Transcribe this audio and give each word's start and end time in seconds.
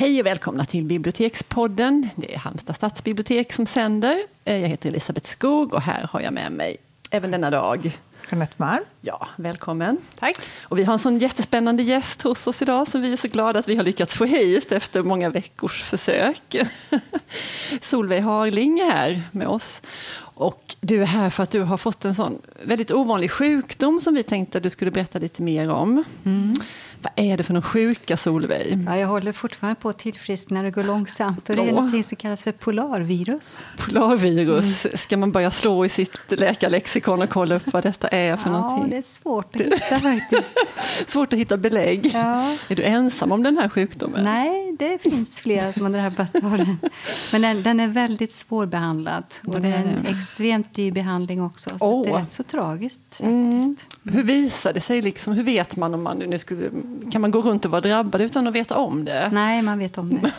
Hej 0.00 0.20
och 0.20 0.26
välkomna 0.26 0.66
till 0.66 0.86
Bibliotekspodden. 0.86 2.08
Det 2.16 2.34
är 2.34 2.38
Halmstad 2.38 2.76
stadsbibliotek 2.76 3.52
som 3.52 3.66
sänder. 3.66 4.18
Eh, 4.44 4.56
jag 4.56 4.68
heter 4.68 4.88
Elisabeth 4.88 5.30
Skog 5.30 5.74
och 5.74 5.82
här 5.82 6.08
har 6.12 6.20
jag 6.20 6.32
med 6.32 6.52
mig 6.52 6.76
även 7.10 7.30
denna 7.30 7.50
dag 7.50 7.98
Jeanette 8.30 8.54
Malm. 8.56 8.84
Ja, 9.00 9.28
välkommen. 9.36 9.96
Tack. 10.18 10.36
Och 10.62 10.78
vi 10.78 10.84
har 10.84 10.92
en 10.92 10.98
sån 10.98 11.18
jättespännande 11.18 11.82
gäst 11.82 12.22
hos 12.22 12.46
oss 12.46 12.62
idag 12.62 12.88
som 12.88 13.02
vi 13.02 13.12
är 13.12 13.16
så 13.16 13.28
glada 13.28 13.58
att 13.58 13.68
vi 13.68 13.76
har 13.76 13.84
lyckats 13.84 14.14
få 14.14 14.24
hit 14.24 14.72
efter 14.72 15.02
många 15.02 15.28
veckors 15.28 15.82
försök. 15.82 16.56
Solveig 17.80 18.22
Harling 18.22 18.78
är 18.78 18.90
här 18.90 19.22
med 19.32 19.46
oss. 19.46 19.82
Och 20.34 20.76
du 20.80 21.02
är 21.02 21.06
här 21.06 21.30
för 21.30 21.42
att 21.42 21.50
du 21.50 21.60
har 21.60 21.76
fått 21.76 22.04
en 22.04 22.14
sån 22.14 22.42
väldigt 22.62 22.90
ovanlig 22.90 23.30
sjukdom 23.30 24.00
som 24.00 24.14
vi 24.14 24.22
tänkte 24.22 24.58
att 24.58 24.64
du 24.64 24.70
skulle 24.70 24.90
berätta 24.90 25.18
lite 25.18 25.42
mer 25.42 25.70
om. 25.70 26.04
Mm. 26.24 26.54
Vad 27.02 27.12
är 27.16 27.36
det 27.36 27.42
för 27.42 27.54
någon 27.54 27.62
sjuka, 27.62 28.16
Solveig? 28.16 28.84
Ja, 28.86 28.96
jag 28.96 29.08
håller 29.08 29.32
fortfarande 29.32 29.80
på 29.80 29.88
att 29.88 29.98
tillfriskna, 29.98 30.62
det 30.62 30.70
går 30.70 30.82
långsamt. 30.82 31.48
Och 31.48 31.56
det 31.56 31.68
är 31.68 31.72
något 31.72 32.06
som 32.06 32.16
kallas 32.16 32.42
för 32.42 32.52
polarvirus. 32.52 33.64
Polarvirus. 33.78 34.86
Mm. 34.86 34.98
Ska 34.98 35.16
man 35.16 35.32
börja 35.32 35.50
slå 35.50 35.84
i 35.84 35.88
sitt 35.88 36.18
läkarlexikon 36.28 37.22
och 37.22 37.30
kolla 37.30 37.54
upp 37.54 37.62
vad 37.72 37.82
detta 37.82 38.08
är 38.08 38.36
för 38.36 38.50
ja, 38.50 38.60
någonting? 38.60 38.90
Det 38.90 38.96
är 38.96 39.02
svårt 39.02 39.56
att 39.56 39.62
hitta 39.62 39.98
faktiskt. 39.98 40.56
svårt 41.06 41.32
att 41.32 41.38
hitta 41.38 41.56
belägg. 41.56 42.10
Ja. 42.14 42.56
Är 42.68 42.76
du 42.76 42.82
ensam 42.82 43.32
om 43.32 43.42
den 43.42 43.58
här 43.58 43.68
sjukdomen? 43.68 44.24
Nej, 44.24 44.76
det 44.78 45.02
finns 45.02 45.40
flera 45.40 45.72
som 45.72 45.82
har 45.82 45.92
drabbats 45.92 46.34
av 46.34 46.58
den. 46.58 46.78
Men 47.32 47.42
den, 47.42 47.62
den 47.62 47.80
är 47.80 47.88
väldigt 47.88 48.32
svårbehandlad. 48.32 49.24
Och 49.46 49.60
det 49.60 49.68
är 49.68 49.78
en 49.78 50.06
extremt 50.06 50.74
dyr 50.74 50.92
behandling 50.92 51.42
också. 51.42 51.78
Så 51.78 51.92
oh. 51.92 52.04
det 52.04 52.10
är 52.10 52.18
rätt 52.18 52.32
så 52.32 52.42
tragiskt. 52.42 53.20
Mm. 53.20 53.76
Hur 54.02 54.22
visar 54.22 54.72
det 54.72 54.80
sig? 54.80 55.02
Liksom, 55.02 55.32
hur 55.32 55.44
vet 55.44 55.76
man 55.76 55.94
om 55.94 56.02
man 56.02 56.18
nu 56.18 56.38
skulle 56.38 56.70
kan 57.12 57.20
man 57.20 57.30
gå 57.30 57.42
runt 57.42 57.64
och 57.64 57.70
vara 57.70 57.80
drabbad 57.80 58.20
utan 58.20 58.46
att 58.46 58.54
veta 58.54 58.76
om 58.76 59.04
det? 59.04 59.30
Nej, 59.32 59.62
man 59.62 59.78
vet 59.78 59.98
om 59.98 60.10
det. 60.10 60.32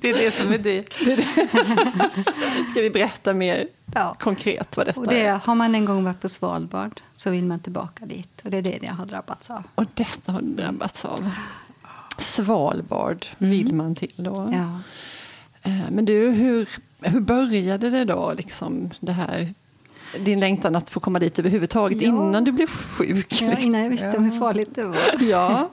det 0.00 0.10
är 0.10 0.14
det 0.14 0.30
som 0.30 0.52
är 0.52 0.58
dyrt. 0.58 0.92
Ska 2.70 2.80
vi 2.80 2.90
berätta 2.90 3.34
mer 3.34 3.66
ja. 3.94 4.16
konkret 4.18 4.76
vad 4.76 4.86
detta 4.86 5.00
och 5.00 5.06
det, 5.06 5.20
är? 5.20 5.38
Har 5.44 5.54
man 5.54 5.74
en 5.74 5.84
gång 5.84 6.04
varit 6.04 6.20
på 6.20 6.28
Svalbard 6.28 7.00
så 7.14 7.30
vill 7.30 7.44
man 7.44 7.60
tillbaka 7.60 8.06
dit. 8.06 8.40
Och 8.44 8.50
det 8.50 8.56
är 8.56 8.62
det 8.62 8.78
jag 8.82 8.94
har 8.94 9.06
drabbats 9.06 9.50
av. 9.50 9.62
Och 9.74 9.84
detta 9.94 10.32
har 10.32 10.40
du 10.40 10.54
drabbats 10.54 11.04
av? 11.04 11.30
Svalbard 12.18 13.26
mm. 13.38 13.50
vill 13.50 13.74
man 13.74 13.94
till 13.94 14.14
då? 14.16 14.50
Ja. 14.52 14.80
Eh, 15.62 15.90
men 15.90 16.04
du, 16.04 16.30
hur, 16.30 16.68
hur 17.00 17.20
började 17.20 17.90
det 17.90 18.04
då, 18.04 18.32
liksom 18.36 18.90
det 19.00 19.12
här 19.12 19.54
din 20.18 20.40
längtan 20.40 20.76
att 20.76 20.90
få 20.90 21.00
komma 21.00 21.18
dit 21.18 21.38
överhuvudtaget 21.38 22.02
ja. 22.02 22.08
innan 22.08 22.44
du 22.44 22.52
blev 22.52 22.66
sjuk? 22.66 23.42
Ja, 23.42 23.58
innan 23.58 23.80
jag 23.80 23.90
visste 23.90 24.06
ja. 24.08 24.18
hur 24.18 24.30
farligt 24.30 24.74
det 24.74 24.84
var. 24.84 24.98
Ja. 25.20 25.70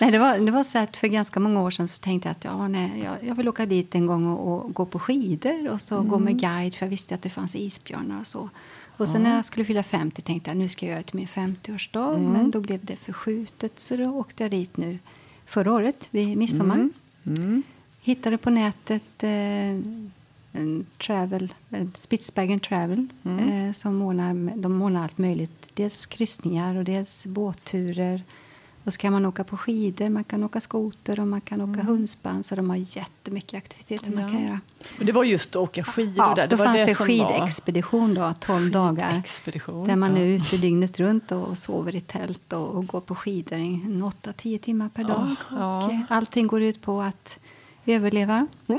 nej, 0.00 0.10
det 0.10 0.18
var, 0.18 0.38
det 0.38 0.52
var 0.52 0.64
så 0.64 0.78
att 0.78 0.96
för 0.96 1.08
ganska 1.08 1.40
många 1.40 1.62
år 1.62 1.70
sedan 1.70 1.88
så 1.88 1.98
tänkte 1.98 2.28
jag 2.28 2.32
att 2.32 2.44
ja, 2.44 2.68
nej, 2.68 3.02
jag, 3.04 3.28
jag 3.28 3.34
vill 3.34 3.48
åka 3.48 3.66
dit 3.66 3.94
en 3.94 4.06
gång 4.06 4.26
och, 4.26 4.52
och 4.52 4.74
gå 4.74 4.86
på 4.86 4.98
skidor 4.98 5.68
och 5.68 5.80
så 5.80 5.94
mm. 5.94 6.08
gå 6.08 6.18
med 6.18 6.40
guide 6.40 6.74
för 6.74 6.86
jag 6.86 6.90
visste 6.90 7.14
att 7.14 7.22
det 7.22 7.30
fanns 7.30 7.56
isbjörnar 7.56 8.20
och 8.20 8.26
så. 8.26 8.50
Och 8.96 9.08
sen 9.08 9.22
när 9.22 9.36
jag 9.36 9.44
skulle 9.44 9.64
fylla 9.64 9.82
50 9.82 10.22
tänkte 10.22 10.50
jag 10.50 10.56
nu 10.56 10.68
ska 10.68 10.86
jag 10.86 10.90
göra 10.90 11.02
det 11.02 11.06
till 11.06 11.16
min 11.16 11.26
50-årsdag. 11.26 12.14
Mm. 12.14 12.32
Men 12.32 12.50
då 12.50 12.60
blev 12.60 12.84
det 12.84 12.96
förskjutet 12.96 13.80
så 13.80 13.96
då 13.96 14.04
åkte 14.04 14.44
jag 14.44 14.50
dit 14.50 14.76
nu 14.76 14.98
förra 15.46 15.72
året 15.72 16.08
vid 16.10 16.38
midsommar. 16.38 16.74
Mm. 16.74 16.92
mm. 17.24 17.62
Hittade 18.00 18.38
på 18.38 18.50
nätet 18.50 19.22
eh, 19.22 19.30
en 20.54 20.86
travel, 20.98 21.54
Spitsbergen 21.94 22.60
Travel 22.60 23.08
mm. 23.24 23.66
eh, 23.66 23.72
som 23.72 24.02
ordnar, 24.02 24.56
de 24.56 24.82
ordnar 24.82 25.02
allt 25.02 25.18
möjligt. 25.18 25.70
Dels 25.74 26.06
kryssningar 26.06 26.76
och 26.76 26.84
dels 26.84 27.26
båtturer. 27.26 28.22
Och 28.84 28.92
så 28.92 28.98
kan 28.98 29.12
man 29.12 29.26
åka 29.26 29.44
på 29.44 29.56
skidor, 29.56 30.08
man 30.08 30.24
kan 30.24 30.44
åka 30.44 30.60
skoter 30.60 31.20
och 31.20 31.26
man 31.26 31.40
kan 31.40 31.60
åka 31.60 31.80
mm. 31.80 31.86
hundspann. 31.86 32.42
Så 32.42 32.54
de 32.54 32.70
har 32.70 32.76
jättemycket 32.76 33.58
aktiviteter 33.58 34.10
ja. 34.10 34.20
man 34.20 34.30
kan 34.30 34.42
göra. 34.42 34.60
Men 34.96 35.06
det 35.06 35.12
var 35.12 35.24
just 35.24 35.50
att 35.50 35.56
åka 35.56 35.84
skidor 35.84 36.14
ja, 36.16 36.34
där? 36.34 36.46
Det 36.48 36.56
då 36.56 36.64
fanns 36.64 36.78
det, 36.78 36.84
det 36.84 36.94
skidexpedition 36.94 38.14
då, 38.14 38.34
12 38.40 38.70
dagar. 38.70 39.22
Där 39.86 39.96
man 39.96 40.16
ja. 40.16 40.22
är 40.22 40.26
ute 40.26 40.56
dygnet 40.56 41.00
runt 41.00 41.32
och 41.32 41.58
sover 41.58 41.94
i 41.94 42.00
tält 42.00 42.52
och, 42.52 42.68
och 42.68 42.86
går 42.86 43.00
på 43.00 43.14
skidor 43.14 43.56
8-10 43.56 44.58
timmar 44.58 44.88
per 44.88 45.04
dag. 45.04 45.34
Ja. 45.50 45.86
Och 45.86 45.92
eh, 45.92 46.00
allting 46.08 46.46
går 46.46 46.62
ut 46.62 46.82
på 46.82 47.02
att 47.02 47.38
överleva. 47.92 48.46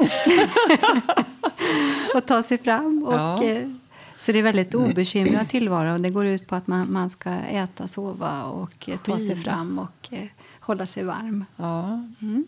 och 2.16 2.26
ta 2.26 2.44
sig 2.44 2.58
fram. 2.58 3.04
Och, 3.04 3.14
ja. 3.14 3.44
Eh, 3.44 3.70
så 4.18 4.32
det 4.32 4.40
är 4.40 4.44
väldigt 4.44 4.76
obekymrad 4.76 5.50
tillvaro. 5.50 5.94
Och 5.94 6.02
det 6.02 6.10
går 6.10 6.26
ut 6.26 6.48
på 6.48 6.56
att 6.56 6.68
man, 6.68 6.94
man 6.94 7.10
ska 7.10 7.30
äta, 7.32 7.88
sova 7.88 8.44
och 8.44 8.90
eh, 8.90 8.98
ta 8.98 9.20
sig 9.20 9.36
fram 9.36 9.80
och 9.80 10.14
eh, 10.14 10.28
hålla 10.60 10.86
sig 10.86 11.04
varm. 11.04 11.46
Ja. 11.56 12.04
Mm. 12.22 12.46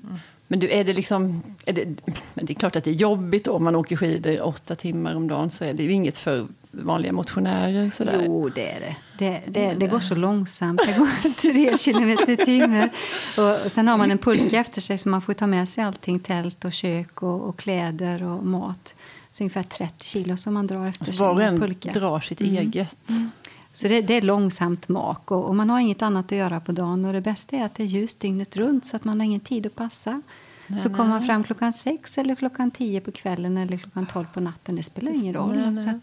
Men 0.47 0.59
du, 0.59 0.69
är 0.69 0.83
det 0.83 0.93
liksom... 0.93 1.43
Är 1.65 1.73
det, 1.73 1.85
men 2.33 2.45
det 2.45 2.53
är 2.53 2.55
klart 2.55 2.75
att 2.75 2.83
det 2.83 2.89
är 2.89 2.95
jobbigt 2.95 3.45
då, 3.45 3.51
om 3.51 3.63
man 3.63 3.75
åker 3.75 3.95
skidor 3.95 4.41
åtta 4.41 4.75
timmar 4.75 5.15
om 5.15 5.27
dagen. 5.27 5.49
Så 5.49 5.63
är 5.63 5.73
det 5.73 5.83
ju 5.83 5.91
inget 5.91 6.17
för 6.17 6.47
vanliga 6.71 7.11
motionärer. 7.11 7.89
Sådär. 7.89 8.23
Jo, 8.25 8.49
det 8.49 8.71
är 8.71 8.79
det. 8.79 8.95
Det, 9.17 9.41
det, 9.47 9.73
det 9.73 9.87
går 9.87 9.99
så 9.99 10.15
långsamt. 10.15 10.81
Det 10.85 10.97
går 10.97 11.41
tre 11.41 11.77
kilometer 11.77 12.29
i 12.29 12.37
timmen. 12.37 12.89
Och 13.37 13.71
sen 13.71 13.87
har 13.87 13.97
man 13.97 14.11
en 14.11 14.17
pulka 14.17 14.59
efter 14.59 14.81
sig 14.81 14.97
så 14.97 15.09
man 15.09 15.21
får 15.21 15.33
ta 15.33 15.47
med 15.47 15.69
sig 15.69 15.83
allting. 15.83 16.19
Tält 16.19 16.65
och 16.65 16.73
kök 16.73 17.23
och, 17.23 17.49
och 17.49 17.57
kläder 17.57 18.23
och 18.23 18.45
mat. 18.45 18.95
Så 19.31 19.43
ungefär 19.43 19.63
30 19.63 20.05
kilo 20.05 20.37
som 20.37 20.53
man 20.53 20.67
drar 20.67 20.87
efter 20.87 21.05
sig. 21.05 21.25
Var 21.25 21.33
och 21.33 21.43
en 21.43 21.59
pulka. 21.59 21.91
drar 21.91 22.19
sitt 22.19 22.41
mm. 22.41 22.57
eget. 22.57 22.95
Mm. 23.07 23.31
Så 23.77 23.87
det, 23.87 24.01
det, 24.01 24.13
är 24.13 24.21
långsamt 24.21 24.89
mak 24.89 25.31
och, 25.31 25.45
och, 25.45 25.55
man 25.55 25.69
har 25.69 25.79
inget 25.79 26.01
annat 26.01 26.25
att 26.25 26.37
göra 26.37 26.59
på 26.59 26.71
dagen. 26.71 27.05
Och 27.05 27.13
det 27.13 27.21
bästa 27.21 27.55
är 27.55 27.65
att 27.65 27.75
det 27.75 27.83
är 27.83 27.87
ljust 27.87 28.19
dygnet 28.19 28.57
runt 28.57 28.85
så 28.85 28.95
att 28.95 29.03
man 29.03 29.19
har 29.19 29.25
ingen 29.25 29.39
tid 29.39 29.65
att 29.65 29.75
passa. 29.75 30.21
Nej, 30.67 30.81
så 30.81 30.89
kommer 30.89 31.09
man 31.09 31.23
fram 31.23 31.43
klockan 31.43 31.73
sex 31.73 32.17
eller 32.17 32.35
klockan 32.35 32.71
tio 32.71 33.01
på 33.01 33.11
kvällen 33.11 33.57
eller 33.57 33.77
klockan 33.77 34.05
tolv 34.05 34.25
på 34.33 34.39
natten. 34.39 34.75
Det 34.75 34.83
spelar 34.83 35.11
ingen 35.11 35.33
roll. 35.33 35.55
Nej, 35.55 35.71
nej. 35.71 35.83
Så 35.83 35.99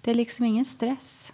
det 0.00 0.10
är 0.10 0.14
liksom 0.14 0.44
ingen 0.44 0.64
stress. 0.64 1.32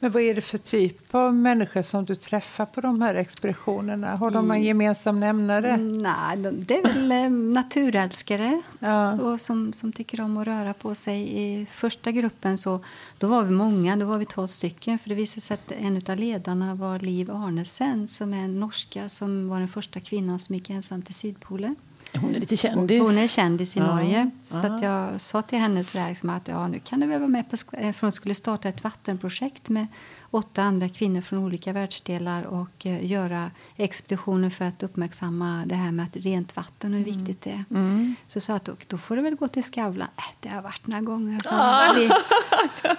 Men 0.00 0.10
vad 0.10 0.22
är 0.22 0.34
det 0.34 0.40
för 0.40 0.58
typ 0.58 1.14
av 1.14 1.34
människor 1.34 1.82
som 1.82 2.04
du 2.04 2.14
träffar 2.14 2.66
på 2.66 2.80
de 2.80 3.02
här 3.02 3.14
expeditionerna? 3.14 4.16
Har 4.16 4.30
de 4.30 4.50
en 4.50 4.62
gemensam 4.62 5.20
nämnare? 5.20 5.70
Mm, 5.70 5.92
nej, 5.92 6.36
det 6.36 6.78
är 6.78 6.82
väl 6.82 7.12
eh, 7.12 7.30
naturälskare 7.30 8.62
ja. 8.78 9.12
och 9.12 9.40
som, 9.40 9.72
som 9.72 9.92
tycker 9.92 10.20
om 10.20 10.36
att 10.36 10.46
röra 10.46 10.74
på 10.74 10.94
sig. 10.94 11.42
I 11.42 11.66
första 11.66 12.10
gruppen 12.10 12.58
så, 12.58 12.80
då 13.18 13.26
var 13.26 13.42
vi 13.42 13.50
många, 13.50 13.96
då 13.96 14.06
var 14.06 14.18
vi 14.18 14.24
två 14.24 14.46
stycken. 14.46 14.98
För 14.98 15.08
det 15.08 15.14
visade 15.14 15.40
sig 15.40 15.54
att 15.54 15.72
en 15.72 16.02
av 16.08 16.16
ledarna 16.16 16.74
var 16.74 16.98
Liv 16.98 17.30
Arnesen 17.30 18.08
som 18.08 18.34
är 18.34 18.44
en 18.44 18.60
norska 18.60 19.08
som 19.08 19.48
var 19.48 19.58
den 19.58 19.68
första 19.68 20.00
kvinnan 20.00 20.38
som 20.38 20.54
gick 20.54 20.70
ensam 20.70 21.02
till 21.02 21.14
Sydpolen. 21.14 21.76
Hon 22.16 22.34
är 22.34 22.40
lite 22.40 22.56
kändis. 22.56 23.02
Hon 23.02 23.18
är 23.18 23.26
kändis 23.26 23.76
i 23.76 23.78
ja. 23.78 23.86
Norge. 23.86 24.30
Så 24.42 24.66
att 24.66 24.82
jag 24.82 25.20
sa 25.20 25.42
till 25.42 25.58
henne 25.58 25.84
så 25.84 25.98
här, 25.98 26.08
liksom 26.08 26.30
att 26.30 26.48
ja, 26.48 26.68
nu 26.68 26.78
kan 26.78 27.00
du 27.00 27.06
väl 27.06 27.20
vara 27.20 27.28
med 27.28 27.50
på... 27.50 27.56
Eh, 27.76 27.92
för 27.92 28.06
hon 28.06 28.12
skulle 28.12 28.34
starta 28.34 28.68
ett 28.68 28.84
vattenprojekt 28.84 29.68
med 29.68 29.86
åtta 30.30 30.62
andra 30.62 30.88
kvinnor 30.88 31.20
från 31.20 31.38
olika 31.38 31.72
världsdelar 31.72 32.42
och 32.42 32.86
uh, 32.86 33.06
göra 33.06 33.50
expeditioner 33.76 34.50
för 34.50 34.64
att 34.64 34.82
uppmärksamma 34.82 35.62
det 35.66 35.74
här 35.74 35.92
med 35.92 36.04
att 36.04 36.16
rent 36.16 36.56
vatten 36.56 36.92
och 36.92 36.98
hur 36.98 37.08
mm. 37.08 37.18
viktigt 37.18 37.40
det 37.42 37.50
är. 37.50 37.64
Mm. 37.70 38.14
Så 38.26 38.40
sa 38.40 38.54
att 38.54 38.68
då, 38.88 38.98
får 38.98 39.16
du 39.16 39.22
väl 39.22 39.34
gå 39.34 39.48
till 39.48 39.64
Skavlan. 39.64 40.08
Äh, 40.16 40.24
det 40.40 40.48
har 40.48 40.62
varit 40.62 40.86
några 40.86 41.02
gånger. 41.02 41.40
Så 41.44 41.50
ah. 41.52 41.94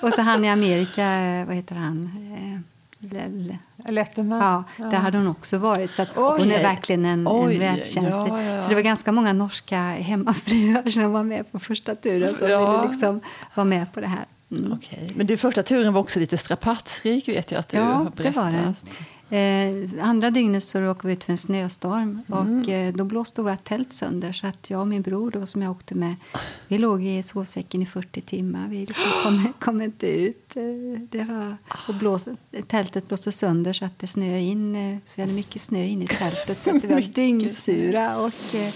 och 0.08 0.14
så 0.14 0.22
han 0.22 0.46
i 0.46 0.50
Amerika, 0.50 1.04
eh, 1.04 1.46
vad 1.46 1.56
heter 1.56 1.76
han? 1.76 2.10
Letterman. 3.88 4.40
Ja, 4.42 4.64
ja, 4.78 4.86
där 4.86 4.98
hade 4.98 5.18
hon 5.18 5.28
också 5.28 5.58
varit. 5.58 5.94
Så 5.94 6.06
hon 6.16 6.52
är 6.52 6.64
verkligen 6.64 7.06
en, 7.06 7.28
en 7.28 7.60
världskänslig. 7.60 8.34
Ja, 8.34 8.42
ja, 8.42 8.62
så 8.62 8.70
det 8.70 8.76
var 8.76 8.82
ganska 8.82 9.12
många 9.12 9.34
norska 9.34 9.80
hemmafruar 9.80 10.90
som 10.90 11.12
var 11.12 11.24
med 11.24 11.52
på 11.52 11.60
första 11.60 11.96
turen 11.96 12.36
som 12.36 12.48
ville 12.48 12.88
liksom 12.88 13.22
vara 13.56 13.66
med 13.66 13.94
på 13.94 14.02
det 14.02 14.08
här. 14.08 14.26
Mm. 14.52 14.74
Okay. 14.74 15.10
Men 15.16 15.28
du, 15.28 15.38
första 15.38 15.64
turen 15.64 15.94
var 15.94 16.02
också 16.02 16.20
lite 16.20 16.38
strapatsrik 16.38 17.28
vet 17.28 17.52
jag 17.52 17.60
att 17.60 17.70
du 17.70 17.78
ja, 17.78 17.84
har 17.84 18.04
berättat. 18.04 18.34
det 18.34 18.40
var 18.40 18.52
det. 18.52 18.74
Eh, 19.30 19.90
andra 20.02 20.30
dygnet 20.30 20.64
så 20.64 20.82
råkade 20.82 21.08
vi 21.08 21.14
ut 21.14 21.24
för 21.24 21.32
en 21.32 21.38
snöstorm 21.38 22.22
mm. 22.28 22.60
och 22.62 22.70
eh, 22.70 22.94
då 22.94 23.04
blåste 23.04 23.42
våra 23.42 23.58
tält 23.58 23.94
sönder 23.94 24.32
så 24.32 24.48
att 24.48 24.70
jag 24.70 24.82
och 24.82 24.88
min 24.88 25.02
bror 25.02 25.32
då, 25.32 25.46
som 25.46 25.62
jag 25.62 25.72
åkte 25.72 25.96
med, 25.96 26.16
vi 26.68 26.78
låg 26.78 27.06
i 27.06 27.24
sovsäcken 27.24 27.82
i 27.82 27.86
40 27.86 28.22
timmar. 28.22 28.68
Vi 28.68 28.86
liksom 28.86 29.12
kom, 29.24 29.54
kom 29.60 29.82
inte 29.82 30.08
ut. 30.08 30.56
Eh, 30.56 30.64
det 31.10 31.24
var, 31.24 31.58
och 31.88 31.96
blås, 31.96 32.28
tältet 32.68 33.08
blåste 33.08 33.32
sönder 33.32 33.74
så 33.74 33.86
att 33.86 34.00
det 34.00 34.08
snöade 34.08 34.40
in, 34.40 34.76
eh, 34.76 34.98
så 35.06 35.14
vi 35.16 35.22
hade 35.22 35.34
mycket 35.34 35.62
snö 35.62 35.84
in 35.84 36.02
i 36.02 36.08
tältet 36.08 36.64
så 36.64 36.76
att 36.76 36.84
vi 36.84 36.88
var 36.88 37.02
dyngsura. 37.14 38.18
Och, 38.18 38.56
eh, 38.56 38.74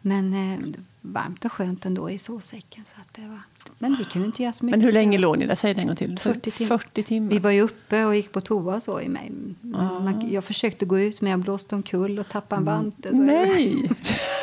men 0.00 0.34
eh, 0.34 0.58
varmt 1.00 1.44
och 1.44 1.52
skönt 1.52 1.86
ändå 1.86 2.10
i 2.10 2.18
sovsäcken. 2.18 2.84
Så 2.84 3.00
att 3.00 3.14
det 3.14 3.28
var, 3.28 3.40
men 3.78 3.96
vi 3.96 4.04
kunde 4.04 4.26
inte 4.26 4.42
göra 4.42 4.52
så 4.52 4.64
mycket. 4.64 4.78
Men 4.78 4.86
hur 4.86 4.92
länge 4.92 5.18
låg 5.18 5.38
ni 5.38 5.46
där? 5.46 5.54
Säg 5.54 5.74
det 5.74 5.80
en 5.80 5.86
gång 5.86 5.96
till. 5.96 6.18
40 6.18 6.50
timmar. 6.50 6.78
40 6.78 7.02
timmar. 7.02 7.30
Vi 7.30 7.38
var 7.38 7.50
ju 7.50 7.60
uppe 7.60 8.04
och 8.04 8.16
gick 8.16 8.32
på 8.32 8.40
toa 8.40 8.76
och 8.76 8.82
så 8.82 9.00
i 9.00 9.08
mig. 9.08 9.32
Man, 9.60 10.28
jag 10.30 10.44
försökte 10.44 10.84
gå 10.84 10.98
ut 10.98 11.20
men 11.20 11.30
jag 11.30 11.40
blåste 11.40 11.74
omkull 11.74 12.18
och 12.18 12.28
tappade 12.28 12.60
en 12.60 12.64
vante. 12.64 13.08
Mm. 13.08 13.26
Nej! 13.26 13.90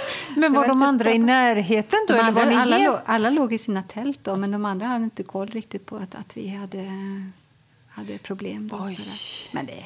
men 0.36 0.54
var 0.54 0.68
de 0.68 0.82
andra 0.82 1.14
i 1.14 1.20
närheten 1.20 2.00
då? 2.08 2.14
Andra, 2.14 2.42
eller 2.42 2.56
var 2.56 2.62
alla, 2.62 2.78
låg, 2.78 2.96
alla 3.06 3.30
låg 3.30 3.54
i 3.54 3.58
sina 3.58 3.84
tält 3.84 4.20
då, 4.24 4.36
men 4.36 4.52
de 4.52 4.66
andra 4.66 4.86
hade 4.86 5.04
inte 5.04 5.24
koll 5.24 5.48
riktigt 5.48 5.86
på 5.86 5.96
att, 5.96 6.16
att 6.16 6.38
vi 6.38 6.48
hade, 6.48 6.92
hade 7.88 8.18
problem. 8.18 8.68
Då, 8.68 8.90
men 9.52 9.66
det... 9.66 9.84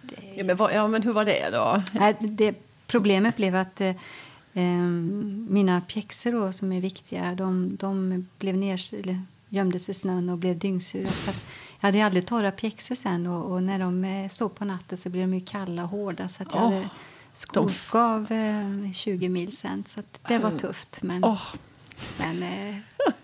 det 0.00 0.16
ja, 0.34 0.44
men 0.44 0.56
ja, 0.58 0.88
men 0.88 1.02
hur 1.02 1.12
var 1.12 1.24
det 1.24 1.50
då? 1.50 1.82
Det, 2.18 2.54
problemet 2.86 3.36
blev 3.36 3.56
att 3.56 3.80
eh, 4.54 4.78
mina 5.48 5.80
pjäxor 5.80 6.32
då, 6.32 6.52
som 6.52 6.72
är 6.72 6.80
viktiga, 6.80 7.34
de, 7.34 7.76
de 7.76 8.26
blev 8.38 8.56
ners, 8.56 8.92
eller 8.92 9.22
gömdes 9.48 9.88
i 9.88 9.94
snön 9.94 10.28
och 10.28 10.38
blev 10.38 10.58
dyngsura. 10.58 11.08
Så 11.10 11.30
jag 11.80 11.88
hade 11.88 11.98
ju 11.98 12.04
aldrig 12.04 12.26
torra 12.26 12.50
pjäxor 12.50 12.94
sen 12.94 13.26
och, 13.26 13.52
och 13.52 13.62
när 13.62 13.78
de 13.78 14.04
eh, 14.04 14.28
stod 14.28 14.54
på 14.54 14.64
natten 14.64 14.98
så 14.98 15.08
blev 15.08 15.28
de 15.28 15.34
ju 15.34 15.40
kalla 15.40 15.82
och 15.82 15.88
hårda. 15.88 16.28
Så 16.28 16.42
att 16.42 16.54
jag 16.54 16.62
Åh, 16.62 16.72
hade 16.72 16.88
skoskav 17.32 18.32
eh, 18.32 18.92
20 18.92 19.28
mil 19.28 19.56
sen. 19.56 19.84
Så 19.86 20.00
det 20.28 20.38
var 20.38 20.50
tufft. 20.50 21.02
Men, 21.02 21.24
Åh, 21.24 21.42
men 22.18 22.42
eh, 22.42 22.76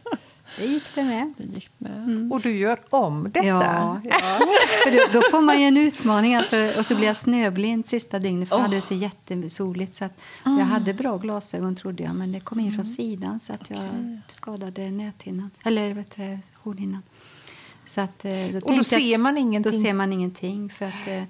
det 0.57 0.67
gick 0.67 0.95
det 0.95 1.05
med. 1.05 1.33
det 1.37 1.55
gick 1.55 1.71
med. 1.79 2.33
Och 2.33 2.41
du 2.41 2.59
gör 2.59 2.79
om 2.91 3.31
detta. 3.33 3.47
Ja, 3.47 4.01
ja. 4.05 4.39
För 4.85 4.91
då, 4.91 5.21
då 5.21 5.23
får 5.31 5.41
man 5.41 5.61
ju 5.61 5.67
en 5.67 5.77
utmaning. 5.77 6.35
Alltså, 6.35 6.73
och 6.79 6.87
så 6.87 6.95
blir 6.95 7.07
jag 7.07 7.17
snöblind 7.17 7.87
sista 7.87 8.19
dygnet. 8.19 8.49
För 8.49 8.57
jag 8.57 8.63
hade 8.63 8.77
det 8.77 8.83
så 8.83 8.95
jättesoligt. 8.95 9.95
Så 9.95 10.05
att 10.05 10.19
Jag 10.45 10.51
hade 10.51 10.95
bra 10.95 11.19
glasögon 11.19 11.77
trodde 11.77 12.03
jag. 12.03 12.15
Men 12.15 12.33
det 12.33 12.41
kom 12.41 12.61
in 12.61 12.73
från 12.73 12.85
sidan 12.85 13.41
så 13.41 13.53
att 13.53 13.71
jag 13.71 13.81
skadade 14.29 14.91
näthinnan. 14.91 15.51
Eller 15.65 15.95
vet 15.95 16.17
du, 16.17 16.39
hornhinnan. 16.55 17.03
Så 17.87 18.01
att, 18.01 18.25
eh, 18.25 18.33
då 18.53 18.59
Och 18.59 18.77
då 18.77 18.85
ser 18.85 19.19
man 19.19 19.39
ingenting. 19.39 19.73
Då 19.73 19.79
ser 19.85 19.95
man 19.95 20.13
ingenting. 20.13 20.71
För 20.71 20.85
att, 20.85 21.09
eh, 21.09 21.23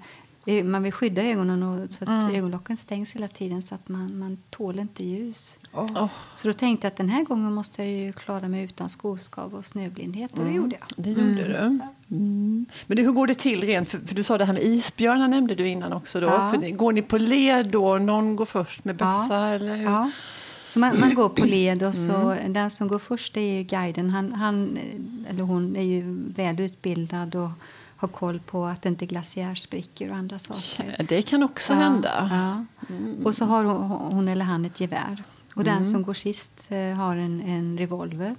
man 0.63 0.83
vill 0.83 0.91
skydda 0.91 1.23
ögonen 1.23 1.63
och, 1.63 1.93
så 1.93 2.03
att 2.03 2.09
Mm. 2.09 2.35
ögonlocken 2.35 2.77
stängs 2.77 3.15
hela 3.15 3.27
tiden 3.27 3.61
så 3.61 3.75
att 3.75 3.89
man, 3.89 4.19
man 4.19 4.37
tål 4.49 4.79
inte 4.79 5.03
ljus. 5.03 5.59
Åh, 5.73 6.07
Så 6.35 6.47
då 6.47 6.53
tänkte 6.53 6.85
jag 6.87 6.91
att 6.91 6.97
den 6.97 7.09
här 7.09 7.23
gången 7.23 7.53
måste 7.53 7.83
jag 7.83 7.91
ju 7.91 8.13
klara 8.13 8.47
mig 8.47 8.63
utan 8.63 8.89
skoskav 8.89 9.55
och 9.55 9.65
snöblindhet. 9.65 10.39
Och 10.39 10.45
det 10.45 10.51
gjorde 10.51 10.75
jag. 10.79 11.03
det 11.05 11.09
gjorde 11.09 11.43
du. 11.43 11.55
Mm. 11.55 12.65
Men 12.87 12.97
du, 12.97 13.03
hur 13.03 13.11
går 13.11 13.27
det 13.27 13.35
till 13.35 13.61
rent? 13.63 13.91
För, 13.91 13.99
för 13.99 14.15
du 14.15 14.23
sa 14.23 14.37
det 14.37 14.45
här 14.45 14.53
med 14.53 14.63
isbjörnar 14.63 15.27
nämnde 15.27 15.55
du 15.55 15.67
innan 15.67 15.93
också. 15.93 16.19
Då. 16.19 16.27
Ja. 16.27 16.51
För, 16.51 16.57
det- 16.61 16.71
går 16.71 16.91
ni 16.91 17.01
på 17.01 17.17
led 17.17 17.67
då? 17.71 17.97
Någon 17.97 18.35
går 18.35 18.45
först 18.45 18.85
med 18.85 18.95
bössa? 18.95 19.33
Ja. 19.33 19.47
Eller 19.47 19.75
hur? 19.75 19.83
Ja. 19.83 20.11
Så 20.67 20.79
man, 20.79 20.99
man 20.99 21.13
går 21.15 21.29
på 21.29 21.45
led 21.45 21.83
och 21.83 21.95
så 21.95 22.35
den 22.47 22.71
som 22.71 22.87
går 22.87 22.99
först 22.99 23.37
är 23.37 23.41
ju 23.57 23.63
guiden. 23.63 24.09
Han, 24.09 24.33
han, 24.33 24.77
eller 25.29 25.43
hon 25.43 25.75
är 25.75 25.81
ju 25.83 26.03
väl 26.35 26.59
utbildad 26.59 27.35
och 27.35 27.49
har 27.97 28.07
koll 28.07 28.39
på 28.39 28.65
att 28.65 28.81
det 28.81 28.89
inte 28.89 29.05
glaciärsprickor 29.05 30.09
och 30.09 30.15
andra 30.15 30.39
saker. 30.39 30.95
Ja, 30.97 31.03
Det 31.03 31.21
kan 31.21 31.43
också 31.43 31.73
Ja, 31.73 31.79
hända. 31.79 32.29
Ja. 32.31 32.65
Och 33.23 33.35
så 33.35 33.45
har 33.45 33.63
hon, 33.65 33.81
hon 34.13 34.27
eller 34.27 34.45
han 34.45 34.65
ett 34.65 34.79
gevär. 34.79 35.23
Och 35.55 35.63
den 35.63 35.85
som 35.85 36.03
går 36.03 36.13
sist 36.13 36.67
eh, 36.71 36.95
har 36.95 37.15
en, 37.17 37.41
en 37.41 37.77
revolver. 37.77 38.35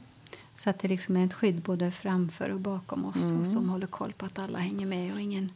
Så 0.57 0.71
att 0.71 0.79
det 0.79 0.89
liksom 0.89 1.17
är 1.17 1.27
ett 1.27 1.35
skydd 1.35 1.61
både 1.63 1.91
framför 1.91 2.51
och 2.51 2.61
bakom 2.61 3.05
oss 3.05 3.33
och 3.41 3.47
som 3.47 3.69
håller 3.69 3.87
koll 3.87 4.13
på 4.13 4.27
att 4.27 4.39
alla 4.39 4.59
hänger 4.59 4.87
med 4.87 5.13
och 5.15 5.21
ingen 5.21 5.53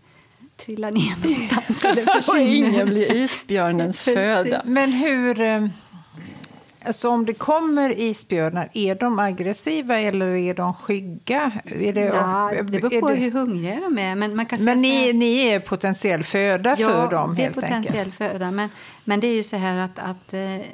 trillar 0.56 0.92
ner 0.92 1.16
någonstans 1.22 1.84
eller 1.98 2.02
Och 2.02 2.24
försvinner. 2.24 2.68
ingen 2.68 2.88
blir 2.88 3.14
isbjörnens 3.14 4.02
föda. 4.02 4.62
Men 4.64 4.92
hur... 4.92 5.70
Alltså 6.84 7.08
om 7.08 7.24
det 7.26 7.34
kommer 7.34 7.98
isbjörnar, 8.00 8.68
är 8.74 8.94
de 8.94 9.18
aggressiva 9.18 9.98
eller 10.00 10.26
är 10.26 10.54
de 10.54 10.74
skygga? 10.74 11.52
Är 11.64 11.92
det, 11.92 12.00
Ja, 12.00 12.50
det 12.56 12.62
beror 12.80 13.00
på 13.00 13.08
det- 13.08 13.14
hur 13.14 13.30
hungriga 13.30 13.80
de 13.80 13.98
är. 13.98 14.14
Men, 14.14 14.36
man 14.36 14.46
kan 14.46 14.58
säga 14.58 14.70
Men 14.70 14.82
ni, 14.82 15.06
här- 15.06 15.12
ni 15.12 15.38
är 15.46 15.60
potentiell 15.60 16.24
föda 16.24 16.76
för 16.76 17.10
dem 17.10 17.30
är 17.30 17.34
helt 17.34 17.54
potentiell 17.54 17.96
enkelt? 17.98 18.14
föda. 18.14 18.50
Men, 18.50 18.68
men 19.04 19.20
det 19.20 19.26
är 19.26 19.34
ju 19.34 19.42
så 19.42 19.56
här 19.56 19.76
att, 19.76 19.98
att 19.98 20.34
eh, 20.34 20.66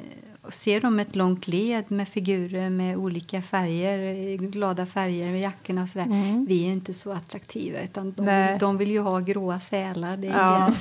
ser 0.49 0.81
de 0.81 0.99
ett 0.99 1.15
långt 1.15 1.47
led 1.47 1.83
med 1.91 2.07
figurer 2.07 2.69
med 2.69 2.97
olika 2.97 3.41
färger, 3.41 4.37
glada 4.37 4.85
färger 4.85 5.31
med 5.31 5.41
jackorna 5.41 5.83
och 5.83 5.89
sådär. 5.89 6.45
Vi 6.47 6.65
är 6.67 6.71
inte 6.71 6.93
så 6.93 7.11
attraktiva 7.11 7.79
utan 7.81 8.11
de, 8.17 8.57
de 8.59 8.77
vill 8.77 8.91
ju 8.91 8.99
ha 8.99 9.19
gråa 9.19 9.59
sälar. 9.59 10.17
Det 10.17 10.27
är 10.27 10.31
Ja. 10.37 10.71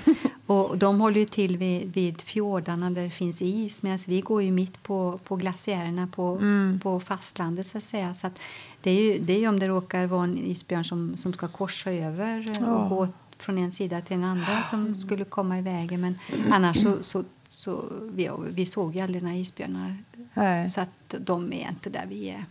Och 0.49 0.79
de 0.79 1.00
håller 1.00 1.21
ju 1.21 1.27
till 1.27 1.56
vid, 1.56 1.93
vid 1.93 2.21
fjordarna 2.21 2.91
där 2.91 3.03
det 3.03 3.11
finns 3.11 3.43
is 3.43 3.83
medan 3.83 3.99
vi 4.06 4.21
går 4.21 4.43
ju 4.43 4.53
mitt 4.53 4.83
på, 4.83 5.21
på 5.25 5.37
glaciärerna 5.37 6.06
på, 6.06 6.41
på 6.83 7.00
fastlandet 7.00 7.67
så 7.67 7.79
att 7.79 7.85
säga. 7.85 8.15
Så 8.15 8.27
att 8.27 8.39
det, 8.83 8.91
är 8.91 9.03
ju, 9.03 9.19
det 9.19 9.33
är 9.33 9.39
ju 9.39 9.49
om 9.49 9.59
det 9.59 9.69
råkar 9.69 10.06
vara 10.06 10.25
en 10.25 10.39
isbjörn 10.39 10.85
som, 10.85 11.17
som 11.17 11.33
ska 11.33 11.49
korsa 11.49 11.93
över 11.93 12.53
Ja. 12.61 12.77
och 12.77 12.89
gå 12.89 13.09
från 13.39 13.59
en 13.59 13.73
sida 13.73 14.00
till 14.00 14.17
den 14.17 14.25
andra 14.25 14.62
som 14.62 14.95
skulle 14.95 15.25
komma 15.25 15.59
i 15.59 15.62
vägen. 15.62 16.00
Men 16.00 16.19
annars 16.50 16.83
så, 16.83 16.97
så, 17.00 17.25
så 17.49 17.85
vi, 18.03 18.31
vi 18.50 18.67
såg 18.67 18.97
ju 18.97 19.00
aldrig 19.00 19.23
några 19.23 19.37
isbjörnar. 19.37 19.97
Nej. 20.35 20.71
Så 20.71 20.81
att 20.81 21.15
de 21.19 21.53
är 21.53 21.69
inte 21.69 21.91
där 21.91 22.05
vi 22.09 22.31
är. 22.31 22.45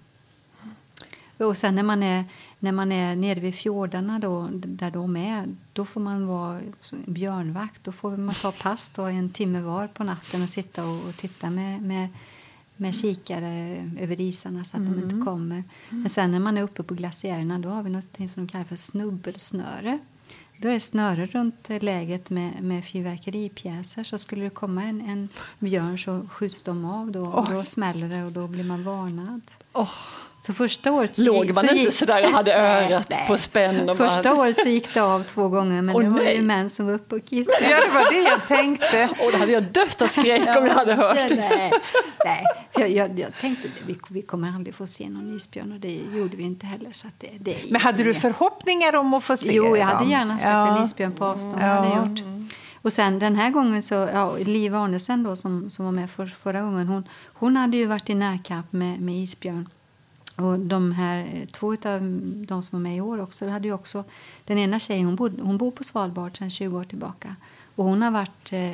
Och 1.37 1.57
sen 1.57 1.75
när 1.75 1.83
man 1.83 2.03
är, 2.03 2.25
när 2.59 2.71
man 2.71 2.91
är 2.91 3.15
nere 3.15 3.39
vid 3.39 3.55
fjordarna 3.55 4.19
då, 4.19 4.49
där 4.51 4.91
de 4.91 5.15
är, 5.15 5.45
då 5.73 5.85
får 5.85 6.01
man 6.01 6.27
vara 6.27 6.59
björnvakt. 7.05 7.83
Då 7.83 7.91
får 7.91 8.17
man 8.17 8.35
ta 8.35 8.51
pass 8.51 8.89
då, 8.89 9.03
en 9.03 9.29
timme 9.29 9.61
var 9.61 9.87
på 9.87 10.03
natten 10.03 10.43
och 10.43 10.49
sitta 10.49 10.87
och, 10.87 11.09
och 11.09 11.17
titta 11.17 11.49
med, 11.49 11.81
med, 11.81 12.09
med 12.75 12.95
kikare 12.95 13.75
över 13.99 14.21
isarna 14.21 14.63
så 14.63 14.77
att 14.77 14.85
de 14.85 15.03
inte 15.03 15.25
kommer. 15.25 15.63
Men 15.89 16.09
sen 16.09 16.31
när 16.31 16.39
man 16.39 16.57
är 16.57 16.61
uppe 16.61 16.83
på 16.83 16.93
glaciärerna 16.93 17.59
då 17.59 17.69
har 17.69 17.83
vi 17.83 17.89
något 17.89 18.15
som 18.15 18.45
de 18.45 18.47
kallar 18.47 18.65
för 18.65 18.75
snubbelsnöre. 18.75 19.99
Då 20.59 20.67
är 20.67 20.73
det 20.73 20.79
snöre 20.79 21.25
runt 21.25 21.69
läget 21.81 22.29
med, 22.29 22.63
med 22.63 22.85
fyrverkeripjäser. 22.85 24.03
Så 24.03 24.17
skulle 24.17 24.43
det 24.43 24.49
komma 24.49 24.83
en, 24.83 25.01
en 25.01 25.29
björn 25.59 25.99
så 25.99 26.27
skjuts 26.31 26.63
de 26.63 26.85
av 26.85 27.11
då. 27.11 27.25
Och 27.25 27.49
då 27.49 27.65
smäller 27.65 28.09
det 28.09 28.23
och 28.23 28.31
då 28.31 28.47
blir 28.47 28.63
man 28.63 28.83
varnad. 28.83 29.41
Åh, 29.73 29.89
Så 30.39 30.53
första 30.53 30.91
året 30.91 31.15
så 31.15 31.21
låg 31.23 31.45
gick, 31.45 31.55
man 31.55 31.63
så 31.65 31.71
inte 31.71 31.83
gick, 31.83 31.93
sådär 31.93 32.23
och 32.25 32.31
hade 32.31 32.53
örat 32.59 33.07
nej. 33.09 33.27
på 33.27 33.37
spänn? 33.37 33.89
Och 33.89 33.97
Första 33.97 34.23
bara, 34.23 34.33
året 34.41 34.59
så 34.61 34.67
gick 34.69 34.93
det 34.93 34.99
av 34.99 35.23
två 35.23 35.47
gånger 35.49 35.81
men 35.81 35.95
Åh, 35.95 36.03
det 36.03 36.09
var 36.09 36.17
nej. 36.23 36.35
ju 36.35 36.41
män 36.41 36.69
som 36.69 36.85
var 36.85 36.93
uppe 36.93 37.15
och 37.15 37.25
kissade. 37.25 37.69
Ja, 37.71 37.77
det 37.87 37.93
var 37.93 38.11
det 38.11 38.29
jag 38.29 38.47
tänkte. 38.47 39.09
Åh, 39.19 39.31
då 39.31 39.37
hade 39.37 39.51
jag 39.51 39.63
dött 39.63 40.01
av 40.01 40.07
skräck 40.07 40.57
om 40.57 40.65
jag 40.65 40.73
hade 40.73 40.93
hört. 40.95 41.15
Nej, 41.15 41.71
nej. 42.25 42.43
Jag, 42.79 42.89
jag, 42.89 43.19
jag 43.19 43.33
tänkte 43.41 43.67
att 43.67 43.89
vi, 43.89 43.97
vi 44.09 44.21
kommer 44.21 44.47
aldrig 44.55 44.75
få 44.75 44.87
se 44.87 45.09
någon 45.09 45.35
isbjörn 45.35 45.71
och 45.71 45.79
det 45.79 45.99
gjorde 46.13 46.37
vi 46.37 46.43
inte 46.43 46.65
heller. 46.65 46.91
Så 46.91 47.07
att 47.07 47.13
det, 47.19 47.29
det 47.39 47.57
Men 47.71 47.81
hade 47.81 48.03
du 48.03 48.13
förhoppningar 48.13 48.95
om 48.95 49.13
att 49.13 49.23
få 49.23 49.37
se 49.37 49.51
Jo, 49.53 49.77
jag 49.77 49.85
hade 49.85 49.99
dem? 49.99 50.09
gärna 50.09 50.39
sett 50.39 50.49
Ja. 50.49 50.77
en 50.77 50.83
isbjörn 50.83 51.11
på 51.11 51.25
avstånd. 51.25 51.57
Ja. 51.61 51.65
Hade 51.65 52.09
gjort. 52.09 52.19
Och 52.81 52.93
sen 52.93 53.19
den 53.19 53.35
här 53.35 53.49
gången 53.49 53.83
så, 53.83 53.93
ja, 54.13 54.35
Liv 54.37 54.75
Arnesen 54.75 55.23
då 55.23 55.35
som, 55.35 55.69
som 55.69 55.85
var 55.85 55.91
med 55.91 56.09
för, 56.11 56.25
förra 56.25 56.61
gången, 56.61 56.87
hon, 56.87 57.07
hon 57.33 57.57
hade 57.57 57.77
ju 57.77 57.85
varit 57.85 58.09
i 58.09 58.15
närkamp 58.15 58.73
med, 58.73 59.01
med 59.01 59.15
isbjörn. 59.15 59.69
Och 60.37 60.59
de 60.59 60.91
här, 60.91 61.47
två 61.51 61.73
av 61.73 62.01
de 62.47 62.63
som 62.63 62.69
var 62.71 62.79
med 62.79 62.97
i 62.97 63.01
år 63.01 63.21
också, 63.21 63.47
hade 63.47 63.67
ju 63.67 63.73
också, 63.73 64.03
den 64.45 64.57
ena 64.57 64.79
tjejen 64.79 65.05
hon, 65.05 65.15
bod, 65.15 65.39
hon 65.39 65.57
bor 65.57 65.71
på 65.71 65.83
Svalbard 65.83 66.37
sedan 66.37 66.49
20 66.49 66.77
år 66.77 66.83
tillbaka. 66.83 67.35
Och 67.75 67.85
hon 67.85 68.01
har 68.01 68.11
varit 68.11 68.53
eh, 68.53 68.71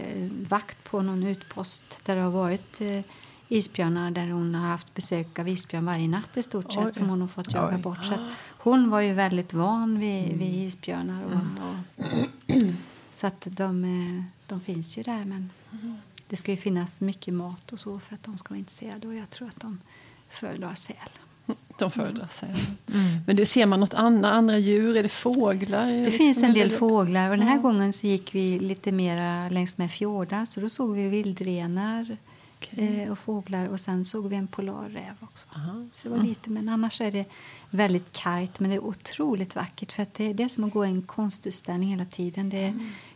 vakt 0.50 0.84
på 0.84 1.02
någon 1.02 1.24
utpost 1.24 2.00
där 2.06 2.16
det 2.16 2.22
har 2.22 2.32
varit 2.32 2.82
eh, 2.82 3.02
isbjörnar 3.48 4.12
där 4.12 4.30
hon 4.30 4.56
har 4.56 4.68
haft 4.68 4.94
besök 4.94 5.40
av 5.40 5.48
isbjörn 5.48 5.86
varje 5.86 6.08
natt 6.08 6.38
i 6.38 6.44
stort 6.44 6.74
sett 6.74 6.86
Oj. 6.86 6.94
som 6.94 7.10
hon 7.10 7.22
har 7.22 7.28
fått 7.28 7.54
jaga 7.54 7.76
Oj. 7.76 7.82
bort. 7.82 8.06
Så 8.06 8.14
hon 8.58 8.90
var 8.90 9.02
ju 9.02 9.14
väldigt 9.14 9.54
van 9.54 10.00
vid, 10.00 10.38
vid 10.38 10.56
isbjörnar. 10.68 11.24
Och, 11.26 11.32
och, 11.32 12.06
så 13.14 13.28
att 13.28 13.48
de, 13.52 13.84
eh, 13.84 14.24
de 14.48 14.62
finns 14.62 14.98
ju 14.98 15.04
där 15.04 15.26
men 15.26 15.50
det 16.28 16.38
ska 16.38 16.52
ju 16.52 16.58
finnas 16.58 17.02
mycket 17.02 17.34
mat 17.34 17.74
och 17.74 17.80
så 17.80 18.00
för 18.00 18.16
att 18.16 18.24
de 18.24 18.38
ska 18.38 18.50
vara 18.50 18.60
intresserade 18.60 19.08
och 19.08 19.16
jag 19.16 19.30
tror 19.30 19.48
att 19.48 19.60
de 19.60 19.80
föredrar 20.30 20.76
säl. 20.76 20.96
De 21.78 21.92
föredrar 21.92 22.28
sig. 22.28 22.50
Men 23.26 23.36
du, 23.36 23.46
ser 23.46 23.66
man 23.66 23.80
något 23.80 23.94
annat, 23.94 24.34
andra 24.34 24.58
djur? 24.58 24.98
Är 24.98 25.04
det 25.04 25.10
fåglar? 25.10 26.06
Det 26.06 26.12
finns 26.12 26.44
en 26.44 26.54
del 26.54 26.72
fåglar 26.72 27.30
och 27.30 27.38
den 27.38 27.48
här 27.48 27.58
gången 27.58 27.94
så 27.94 28.08
gick 28.08 28.36
vi 28.36 28.60
lite 28.60 28.92
mera 28.92 29.50
längs 29.50 29.78
med 29.78 29.92
fjordar 29.92 30.46
så 30.46 30.60
då 30.60 30.70
såg 30.70 30.96
vi 30.96 31.08
vildrenar 31.08 32.18
eh, 32.72 33.12
och 33.12 33.20
fåglar 33.20 33.68
och 33.68 33.80
sen 33.80 34.06
såg 34.06 34.28
vi 34.30 34.36
en 34.36 34.48
polarräv 34.48 35.16
också. 35.20 35.48
Så 35.94 36.08
det 36.10 36.16
var 36.16 36.24
lite, 36.24 36.50
men 36.50 36.70
annars 36.70 37.02
är 37.02 37.12
det 37.12 37.26
väldigt 37.70 38.12
kargt 38.12 38.60
men 38.60 38.70
det 38.70 38.76
är 38.76 38.84
otroligt 38.84 39.56
vackert 39.56 39.92
för 39.92 40.06
det, 40.14 40.34
det 40.34 40.44
är 40.44 40.50
som 40.50 40.64
att 40.64 40.74
gå 40.74 40.86
i 40.86 40.90
en 40.90 41.02
konstutställning 41.02 41.90
hela 41.90 42.06
tiden. 42.06 42.50
Det 42.50 42.64
är 42.64 42.74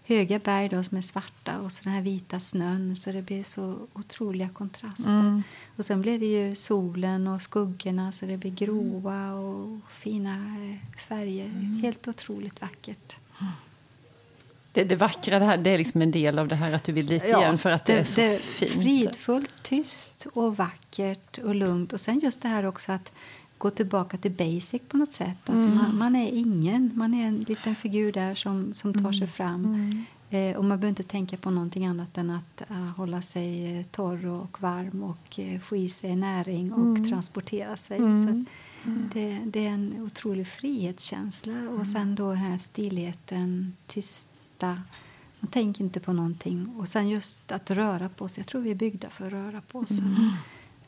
höga 0.07 0.39
berg 0.39 0.69
då 0.69 0.83
som 0.83 0.97
är 0.97 1.01
svarta 1.01 1.59
och 1.59 1.71
så 1.71 1.83
den 1.83 1.93
här 1.93 2.01
vita 2.01 2.39
snön 2.39 2.95
så 2.95 3.11
det 3.11 3.21
blir 3.21 3.43
så 3.43 3.75
otroliga 3.93 4.49
kontraster. 4.49 5.43
Och 5.75 5.85
sen 5.85 6.01
blir 6.01 6.19
det 6.19 6.25
ju 6.25 6.55
solen 6.55 7.27
och 7.27 7.41
skuggorna 7.41 8.11
så 8.11 8.25
det 8.25 8.37
blir 8.37 8.51
gråa 8.51 9.33
och 9.33 9.79
fina 9.91 10.35
eh, 10.35 10.99
färger. 11.07 11.49
Helt 11.81 12.07
otroligt 12.07 12.61
vackert. 12.61 13.17
Det, 14.71 14.83
det 14.83 14.95
vackra 14.95 15.39
det 15.39 15.45
här, 15.45 15.57
det 15.57 15.69
är 15.69 15.77
liksom 15.77 16.01
en 16.01 16.11
del 16.11 16.39
av 16.39 16.47
det 16.47 16.55
här 16.55 16.71
att 16.71 16.83
du 16.83 16.91
vill 16.91 17.07
dit 17.07 17.23
igen 17.23 17.57
för 17.57 17.69
att 17.69 17.85
det, 17.85 17.99
är 17.99 18.03
så 18.03 18.43
fint. 18.43 18.71
Fridfullt, 18.71 19.63
tyst 19.63 20.27
och 20.33 20.57
vackert 20.57 21.37
och 21.37 21.55
lugnt. 21.55 21.93
Och 21.93 21.99
sen 21.99 22.19
just 22.19 22.41
det 22.41 22.47
här 22.47 22.65
också 22.65 22.91
att 22.91 23.11
gå 23.57 23.69
tillbaka 23.69 24.17
till 24.17 24.31
basic 24.31 24.81
på 24.89 24.97
något 24.97 25.11
sätt. 25.13 25.37
Att 25.43 25.49
Mm. 25.49 25.75
man, 25.75 25.97
man 25.97 26.15
är 26.15 26.31
ingen, 26.33 26.91
man 26.95 27.13
är 27.13 27.27
en 27.27 27.39
liten 27.39 27.75
figur 27.75 28.11
där 28.11 28.35
som, 28.35 28.73
som 28.73 28.93
tar 28.93 28.99
Mm. 28.99 29.13
sig 29.13 29.27
fram. 29.27 30.05
Eh, 30.29 30.55
och 30.57 30.63
man 30.65 30.77
behöver 30.79 30.89
inte 30.89 31.03
tänka 31.03 31.37
på 31.37 31.49
någonting 31.49 31.85
annat 31.85 32.17
än 32.17 32.29
att 32.29 32.61
eh, 32.69 32.77
hålla 32.77 33.21
sig 33.21 33.77
eh, 33.79 33.83
torr 33.85 34.25
och 34.25 34.61
varm 34.61 35.03
och 35.03 35.39
eh, 35.39 35.59
få 35.59 35.75
i 35.75 35.89
sig 35.89 36.15
näring 36.15 36.73
och 36.73 36.79
Mm. 36.97 37.09
transportera 37.09 37.77
sig. 37.77 37.97
Så 37.97 38.29
att 38.29 38.47
det, 39.13 39.41
det 39.45 39.65
är 39.65 39.69
en 39.69 39.93
otrolig 40.01 40.47
frihetskänsla. 40.47 41.53
Mm. 41.53 41.79
Och 41.79 41.87
sen 41.87 42.15
då 42.15 42.29
den 42.29 42.37
här 42.37 42.57
stillheten, 42.57 43.73
tysta 43.87 44.81
Man 45.39 45.51
tänker 45.51 45.83
inte 45.83 45.99
på 45.99 46.13
någonting. 46.13 46.67
Och 46.77 46.89
sen 46.89 47.09
just 47.09 47.51
att 47.51 47.71
röra 47.71 48.09
på 48.09 48.27
sig. 48.27 48.41
Jag 48.41 48.47
tror 48.47 48.61
vi 48.61 48.71
är 48.71 48.75
byggda 48.75 49.09
för 49.09 49.25
att 49.25 49.31
röra 49.33 49.61
på 49.61 49.79
oss. 49.79 49.91
Mm. 49.91 50.13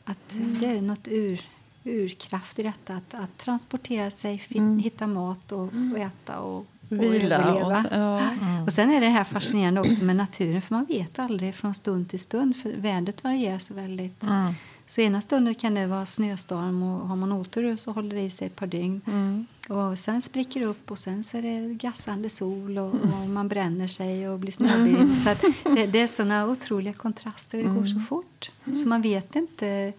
Att, 0.04 0.10
att 0.10 0.36
det 0.60 0.66
är 0.66 0.82
något 0.82 1.08
ur, 1.08 1.40
urkraft 1.84 2.58
i 2.58 2.62
detta. 2.62 2.94
Att, 2.94 3.14
att 3.14 3.38
transportera 3.38 4.10
sig, 4.10 4.42
Mm. 4.54 4.78
hitta 4.78 5.06
mat 5.06 5.52
och, 5.52 5.68
och 5.92 5.98
äta 5.98 6.40
och, 6.40 6.56
och 6.58 6.66
Vila. 6.88 7.54
Och, 7.54 7.72
ja. 7.90 8.22
Och 8.66 8.72
sen 8.72 8.90
är 8.90 9.00
det 9.00 9.08
här 9.08 9.24
fascinerande 9.24 9.80
också 9.80 10.04
med 10.04 10.16
naturen. 10.16 10.62
För 10.62 10.74
man 10.74 10.84
vet 10.84 11.18
aldrig 11.18 11.54
från 11.54 11.74
stund 11.74 12.08
till 12.08 12.20
stund. 12.20 12.56
För 12.56 12.72
vädret 12.72 13.24
varierar 13.24 13.58
så 13.58 13.74
väldigt. 13.74 14.22
Mm. 14.22 14.54
Så 14.86 15.00
ena 15.00 15.20
stunden 15.20 15.54
kan 15.54 15.74
det 15.74 15.86
vara 15.86 16.06
snöstorm 16.06 16.82
och 16.82 17.08
har 17.08 17.16
man 17.16 17.32
otur 17.32 17.76
så 17.76 17.92
håller 17.92 18.16
det 18.16 18.22
i 18.22 18.30
sig 18.30 18.46
ett 18.46 18.56
par 18.56 18.66
dygn. 18.66 19.00
Mm. 19.06 19.46
Och 19.68 19.98
sen 19.98 20.22
spricker 20.22 20.60
det 20.60 20.66
upp 20.66 20.90
och 20.90 20.98
sen 20.98 21.24
så 21.24 21.36
är 21.36 21.42
det 21.42 21.74
gassande 21.74 22.28
sol 22.28 22.78
och, 22.78 22.94
och 22.94 23.28
man 23.28 23.48
bränner 23.48 23.86
sig 23.86 24.28
och 24.28 24.38
blir 24.38 24.52
snöblind. 24.52 25.18
Så 25.22 25.28
att 25.30 25.40
det, 25.64 25.86
det 25.86 26.00
är 26.00 26.06
såna 26.06 26.46
otroliga 26.46 26.92
kontraster. 26.92 27.58
Det 27.58 27.64
går 27.64 27.86
så 27.86 28.00
fort. 28.00 28.50
Så 28.64 28.88
man 28.88 29.02
vet 29.02 29.36
inte. 29.36 29.92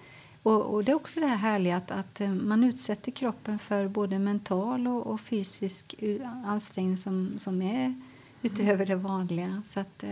Och, 0.43 0.61
och 0.61 0.83
det 0.83 0.91
är 0.91 0.95
också 0.95 1.19
det 1.19 1.25
här 1.27 1.37
härliga 1.37 1.77
att, 1.77 1.91
att 1.91 2.21
eh, 2.21 2.29
man 2.29 2.63
utsätter 2.63 3.11
kroppen 3.11 3.59
för 3.59 3.87
både 3.87 4.19
mental 4.19 4.87
och, 4.87 5.07
och 5.07 5.21
fysisk 5.21 5.95
eh, 5.99 6.45
ansträngning 6.45 6.97
som, 6.97 7.39
som 7.39 7.61
är 7.61 7.95
utöver 8.41 8.85
det 8.85 8.95
vanliga. 8.95 9.61
Så 9.73 9.79
att 9.79 10.03
eh, 10.03 10.09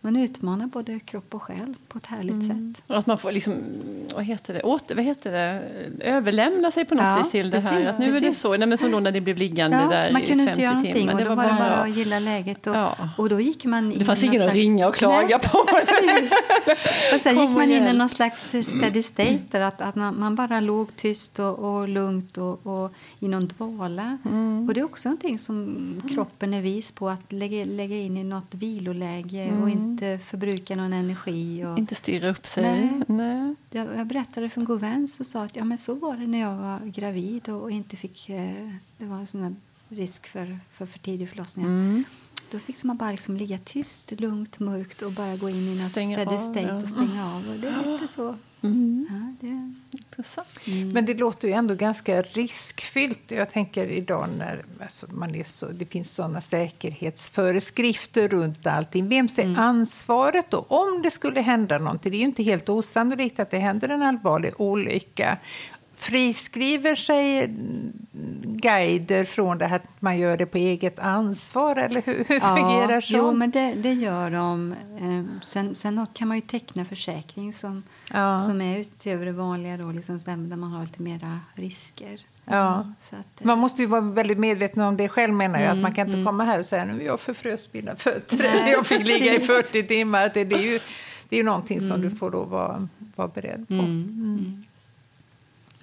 man 0.00 0.16
utmanar 0.16 0.66
både 0.66 1.00
kropp 1.00 1.34
och 1.34 1.42
själ 1.42 1.74
på 1.88 1.98
ett 1.98 2.06
härligt 2.06 2.46
sätt. 2.46 2.82
Och 2.86 2.98
att 2.98 3.06
man 3.06 3.18
får 3.18 3.32
liksom, 3.32 3.54
vad 4.14 4.24
heter 4.24 4.54
det, 4.54 4.62
åter, 4.62 4.94
vad 4.94 5.04
heter 5.04 5.32
det, 5.32 5.62
överlämna 6.00 6.70
sig 6.70 6.84
på 6.84 6.94
något 6.94 7.04
Ja, 7.04 7.16
vis 7.22 7.30
till 7.30 7.50
det 7.50 7.60
här. 7.60 7.72
precis, 7.72 7.90
Att 7.90 7.98
nu 7.98 8.04
är 8.08 8.12
det 8.12 8.20
precis. 8.20 8.40
så, 8.40 8.56
nej, 8.56 8.68
men 8.68 8.78
som 8.78 8.90
då 8.90 9.00
när 9.00 9.12
det 9.12 9.20
blev 9.20 9.36
liggande 9.36 9.76
Ja, 9.76 9.88
där 9.88 10.12
man 10.12 10.22
i 10.22 10.26
kunde 10.26 10.44
50 10.44 10.50
inte 10.50 10.62
göra 10.62 10.72
någonting 10.74 10.94
timmar. 10.94 11.12
och 11.14 11.20
då 11.28 11.34
var 11.34 11.44
det 11.44 11.52
bara 11.58 11.76
att 11.76 11.96
gilla 11.96 12.18
läget. 12.18 12.66
Och, 12.66 12.76
Ja. 12.76 12.96
och 13.18 13.28
då 13.28 13.40
gick 13.40 13.64
man 13.64 13.92
in 13.92 13.98
Det 13.98 14.04
fanns 14.04 14.22
i 14.22 14.26
ingen 14.26 14.42
att 14.48 14.54
ringa 14.54 14.88
och 14.88 14.94
klaga 14.94 15.26
Nej, 15.42 15.50
på. 15.50 15.64
precis. 15.66 16.32
och 17.14 17.20
sen 17.20 17.38
gick 17.40 17.50
man 17.50 17.70
in 17.70 17.86
i 17.86 17.92
någon 17.92 18.08
slags 18.08 18.42
steady 18.62 19.02
state 19.02 19.38
där 19.50 19.60
att, 19.60 19.80
att 19.80 19.94
man, 19.96 20.18
man 20.20 20.34
bara 20.36 20.60
låg 20.60 20.96
tyst 20.96 21.38
och, 21.38 21.58
och 21.58 21.88
lugnt 21.88 22.38
och, 22.38 22.66
och 22.66 22.92
i 23.20 23.28
någon 23.28 23.46
dvala. 23.48 24.18
Mm. 24.24 24.68
Och 24.68 24.74
det 24.74 24.80
är 24.80 24.84
också 24.84 25.08
någonting 25.08 25.38
som 25.38 25.76
kroppen 26.14 26.54
är 26.54 26.62
vis 26.62 26.92
på 26.92 27.08
att 27.08 27.32
lägga, 27.32 27.55
lägga 27.64 27.96
in 27.96 28.16
i 28.16 28.24
något 28.24 28.54
viloläge 28.54 29.52
och 29.62 29.70
inte 29.70 30.18
förbruka 30.18 30.76
någon 30.76 30.92
energi. 30.92 31.64
Och, 31.64 31.66
Mm. 31.66 31.78
Inte 31.78 31.94
stirra 31.94 32.30
upp 32.30 32.46
sig. 32.46 32.62
Nej. 32.62 33.02
Nej. 33.06 33.54
jag, 33.70 33.96
jag 33.96 34.06
berättade 34.06 34.48
för 34.48 34.60
en 34.60 34.64
god 34.64 34.80
vän 34.80 35.08
och 35.20 35.26
sa 35.26 35.44
att 35.44 35.56
ja, 35.56 35.64
men 35.64 35.78
så 35.78 35.94
var 35.94 36.16
det 36.16 36.26
när 36.26 36.40
jag 36.40 36.56
var 36.56 36.80
gravid 36.80 37.48
och, 37.48 37.62
och 37.62 37.70
inte 37.70 37.96
fick, 37.96 38.28
eh, 38.28 38.70
det 38.98 39.04
var 39.04 39.16
en 39.16 39.26
sån 39.26 39.56
risk 39.88 40.26
för, 40.26 40.58
för 40.72 40.86
för 40.86 40.98
tidig 40.98 41.28
förlossning. 41.30 41.66
Mm. 41.66 42.04
Då 42.50 42.58
fick 42.58 42.84
man 42.84 42.96
bara 42.96 43.10
liksom 43.10 43.36
ligga 43.36 43.58
tyst, 43.58 44.12
lugnt, 44.20 44.58
mörkt 44.58 45.02
och 45.02 45.12
bara 45.12 45.36
gå 45.36 45.50
in 45.50 45.68
i 45.68 45.82
något 45.82 45.90
steady 45.90 46.40
state 46.40 46.60
ja. 46.60 46.74
och 46.74 46.88
stänga 46.88 47.34
av. 47.34 47.48
Och 47.50 47.60
det 47.60 47.68
är 47.68 47.92
lite 47.92 48.12
så. 48.12 48.36
Mm. 48.66 49.06
Ja, 49.10 49.48
det, 49.48 49.72
Intressant. 49.90 50.48
Men 50.92 51.04
det 51.04 51.14
låter 51.14 51.48
ju 51.48 51.54
ändå 51.54 51.74
ganska 51.74 52.22
riskfyllt. 52.22 53.20
Jag 53.30 53.50
tänker 53.50 53.88
idag 53.88 54.28
när 54.38 54.64
alltså 54.82 55.06
man 55.10 55.34
är 55.34 55.44
så, 55.44 55.66
det 55.66 55.86
finns 55.86 56.14
såna 56.14 56.40
säkerhetsföreskrifter 56.40 58.28
runt 58.28 58.66
allting. 58.66 59.08
Vem 59.08 59.28
ser 59.28 59.58
ansvaret 59.58 60.50
då? 60.50 60.58
Om 60.68 61.02
det 61.02 61.10
skulle 61.10 61.40
hända 61.40 61.78
någonting, 61.78 62.10
det 62.10 62.16
är 62.16 62.18
ju 62.18 62.24
inte 62.24 62.42
helt 62.42 62.68
osannolikt 62.68 63.40
att 63.40 63.50
det 63.50 63.58
händer 63.58 63.88
en 63.88 64.02
allvarlig 64.02 64.60
olycka. 64.60 65.38
Friskriver 65.96 66.94
sig 66.94 67.54
guider 68.44 69.24
från 69.24 69.58
det 69.58 69.66
här 69.66 69.76
att 69.76 70.00
man 70.00 70.18
gör 70.18 70.36
det 70.36 70.46
på 70.46 70.58
eget 70.58 70.98
ansvar? 70.98 71.76
Eller 71.76 72.02
hur, 72.02 72.24
hur 72.28 72.40
fungerar 72.40 73.00
så? 73.00 73.16
Jo, 73.16 73.34
men 73.34 73.50
det, 73.50 73.74
det 73.74 73.92
gör 73.92 74.30
de. 74.30 74.72
Eh, 75.00 75.40
Sen, 75.42 75.74
sen 75.74 76.06
kan 76.12 76.28
man 76.28 76.36
ju 76.36 76.40
teckna 76.40 76.84
försäkring 76.84 77.52
som, 77.52 77.82
Ja. 78.12 78.40
som 78.40 78.60
är 78.60 78.78
utöver 78.78 79.26
det 79.26 79.32
vanliga 79.32 79.76
då, 79.76 79.90
liksom 79.90 80.18
där, 80.18 80.56
man 80.56 80.72
har 80.72 80.82
lite 80.82 81.02
mera 81.02 81.40
risker. 81.54 82.20
Ja. 82.44 82.92
Att, 83.10 83.44
Man 83.44 83.58
måste 83.58 83.82
ju 83.82 83.88
vara 83.88 84.00
väldigt 84.00 84.38
medveten 84.38 84.82
om 84.82 84.96
det 84.96 85.08
själv 85.08 85.34
menar 85.34 85.60
jag. 85.60 85.70
Att 85.70 85.78
man 85.78 85.94
kan 85.94 86.06
inte 86.08 86.24
komma 86.24 86.44
här 86.44 86.58
och 86.58 86.66
säga 86.66 86.84
nu 86.84 87.02
jag 87.02 87.20
förfrös 87.20 87.72
mina 87.72 87.96
fötter. 87.96 88.38
Nej, 88.38 88.70
jag 88.72 88.86
fick 88.86 89.06
ligga 89.06 89.34
i 89.34 89.38
precis. 89.38 89.70
40 89.70 89.82
timmar. 89.82 90.30
Det, 90.34 90.44
det 90.44 90.56
är 90.56 90.72
ju 90.72 90.80
det 91.28 91.36
är 91.36 91.38
ju 91.38 91.44
någonting 91.44 91.80
som 91.80 92.00
du 92.00 92.10
får 92.10 92.30
då 92.30 92.42
vara, 92.44 92.88
vara 93.16 93.28
beredd 93.28 93.68
på. 93.68 93.74
Mm. 93.74 94.64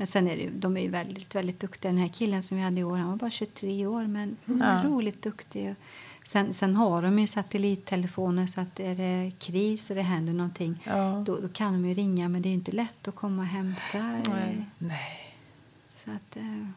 Men 0.03 0.07
sen 0.07 0.27
är 0.27 0.37
det, 0.37 0.49
de 0.49 0.77
är 0.77 0.81
ju 0.81 0.89
väldigt, 0.89 1.35
väldigt 1.35 1.59
duktiga. 1.59 1.91
Den 1.91 2.01
här 2.01 2.07
killen 2.07 2.43
som 2.43 2.57
vi 2.57 2.63
hade 2.63 2.79
i 2.81 2.83
år, 2.83 2.97
han 2.97 3.09
var 3.09 3.15
bara 3.15 3.29
23 3.29 3.85
år 3.85 4.07
men 4.07 4.37
Ja. 4.45 4.79
otroligt 4.79 5.21
duktig. 5.21 5.75
Sen, 6.23 6.53
sen 6.53 6.75
har 6.75 7.01
de 7.01 7.19
ju 7.19 7.27
satellittelefoner 7.27 8.47
så 8.47 8.61
att 8.61 8.79
är 8.79 8.95
det 8.95 9.31
kris 9.39 9.89
och 9.89 9.95
det 9.95 10.01
händer 10.01 10.33
någonting 10.33 10.83
Ja. 10.85 11.23
då, 11.25 11.39
då 11.39 11.47
kan 11.47 11.73
de 11.73 11.85
ju 11.89 11.93
ringa 11.93 12.29
men 12.29 12.41
det 12.41 12.49
är 12.49 12.53
inte 12.53 12.71
lätt 12.71 13.07
att 13.07 13.15
komma 13.15 13.41
och 13.41 13.47
hämta. 13.47 13.99
Nej. 14.33 14.65
Nej. 14.77 15.35
Så 15.95 16.11
att, 16.11 16.37
eh, 16.37 16.67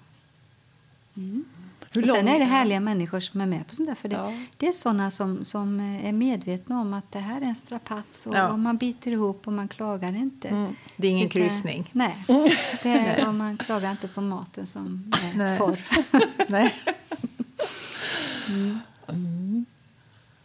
mm. 1.17 1.45
Hur 1.93 2.03
Och 2.03 2.09
sen 2.09 2.25
lång- 2.27 2.35
är 2.35 2.39
det 2.39 2.45
härliga 2.45 2.81
människor 2.81 3.21
som 3.21 3.41
är 3.41 3.47
med 3.47 3.67
på 3.69 3.75
sånt 3.75 3.89
där. 3.89 3.95
För 3.95 4.09
det, 4.09 4.15
Ja. 4.15 4.33
det 4.57 4.67
är 4.69 4.73
såna 4.73 5.11
som, 5.11 5.45
som 5.45 5.81
är 6.05 6.13
medvetna 6.13 6.81
om 6.81 6.95
att 6.95 7.13
det 7.13 7.19
här 7.19 7.41
är 7.41 7.45
en 7.45 7.55
strapats 7.55 8.27
och, 8.27 8.35
Ja. 8.37 8.49
och 8.49 8.59
man 8.59 8.77
biter 8.77 9.13
ihop 9.13 9.47
och 9.47 9.53
man 9.53 9.69
klagar 9.69 10.17
inte. 10.17 10.49
Mm. 10.49 10.77
Det 10.97 11.07
är 11.07 11.11
ingen 11.11 11.23
Lite- 11.25 11.33
kryssning. 11.41 11.91
Nej, 11.93 12.17
det 12.83 12.89
är, 12.91 13.29
och 13.29 13.35
man 13.35 13.57
klagar 13.59 13.91
inte 13.91 14.09
på 14.09 14.21
maten 14.21 14.67
som 14.67 15.13
är 15.33 15.39
Nej. 15.39 15.59
torr. 15.59 15.79
Nej. 16.49 16.75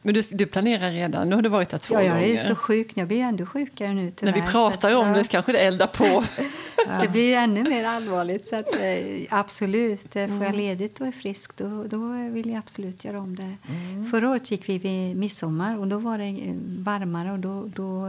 Men 0.03 0.13
du, 0.13 0.21
du 0.31 0.45
planerar 0.45 0.91
redan, 0.91 1.29
nu 1.29 1.36
har 1.36 1.41
du 1.41 1.50
varit 1.50 1.69
där 1.69 1.77
två 1.77 1.93
Ja, 1.95 2.01
jag 2.01 2.15
är 2.17 2.21
ju 2.21 2.27
gånger. 2.27 2.38
så 2.39 2.55
sjuk, 2.55 2.91
jag 2.98 3.07
blir 3.07 3.21
ännu 3.21 3.45
sjukare 3.45 3.93
nu 3.93 4.03
När 4.03 4.12
tyvärr. 4.12 4.33
vi 4.33 4.41
pratar 4.41 4.95
om 4.95 5.07
ja, 5.07 5.13
det 5.13 5.24
kanske 5.27 5.51
det 5.51 5.57
eldar 5.60 5.88
på. 5.88 6.24
Det 7.01 7.07
blir 7.11 7.38
ännu 7.38 7.63
mer 7.63 7.83
allvarligt. 7.85 8.45
Så 8.45 8.55
att, 8.55 8.75
eh, 8.75 9.27
absolut, 9.29 10.15
eh, 10.15 10.27
får 10.27 10.33
Mm. 10.35 10.41
jag 10.43 10.55
ledigt 10.55 11.01
och 11.01 11.07
är 11.07 11.11
frisk 11.11 11.57
då, 11.57 11.83
då 11.83 12.07
vill 12.31 12.50
jag 12.50 12.57
absolut 12.57 13.05
göra 13.05 13.19
om 13.19 13.35
det. 13.35 13.55
Mm. 13.69 14.05
Förra 14.05 14.29
året 14.29 14.51
gick 14.51 14.69
vi 14.69 14.77
vid 14.77 15.17
midsommar 15.17 15.77
och 15.77 15.88
då 15.88 15.97
var 15.97 16.17
det 16.17 16.23
eh, 16.25 16.55
varmare 16.77 17.31
och 17.31 17.39
då, 17.39 17.71
då 17.75 18.07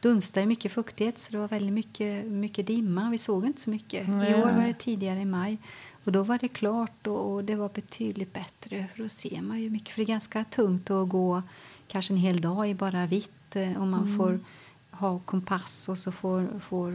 dunstade 0.00 0.46
mycket 0.46 0.72
fuktighet 0.72 1.18
så 1.18 1.32
det 1.32 1.38
var 1.38 1.48
väldigt 1.48 1.72
mycket, 1.72 2.24
mycket 2.24 2.66
dimma. 2.66 3.10
Vi 3.10 3.18
såg 3.18 3.44
inte 3.46 3.60
så 3.60 3.70
mycket. 3.70 4.08
I 4.08 4.10
Nej. 4.10 4.34
år 4.34 4.52
var 4.52 4.66
det 4.66 4.74
tidigare 4.78 5.20
i 5.20 5.24
maj. 5.24 5.58
Och 6.04 6.12
då 6.12 6.22
var 6.22 6.38
det 6.40 6.48
klart 6.48 7.06
och, 7.06 7.32
och 7.32 7.44
det 7.44 7.54
var 7.56 7.68
betydligt 7.68 8.32
bättre 8.32 8.86
för 8.94 9.02
då 9.02 9.08
ser 9.08 9.42
man 9.42 9.60
ju 9.60 9.70
mycket. 9.70 9.88
För 9.94 9.96
det 10.00 10.04
är 10.04 10.06
ganska 10.14 10.44
tungt 10.44 10.90
att 10.90 11.08
gå 11.08 11.42
kanske 11.88 12.12
en 12.14 12.18
hel 12.18 12.40
dag 12.40 12.70
i 12.70 12.74
bara 12.74 13.06
vitt 13.06 13.56
och 13.78 13.86
man 13.86 14.16
får 14.18 14.40
ha 14.90 15.18
kompass 15.18 15.88
och 15.88 15.98
så 15.98 16.12
får, 16.12 16.60
får 16.60 16.92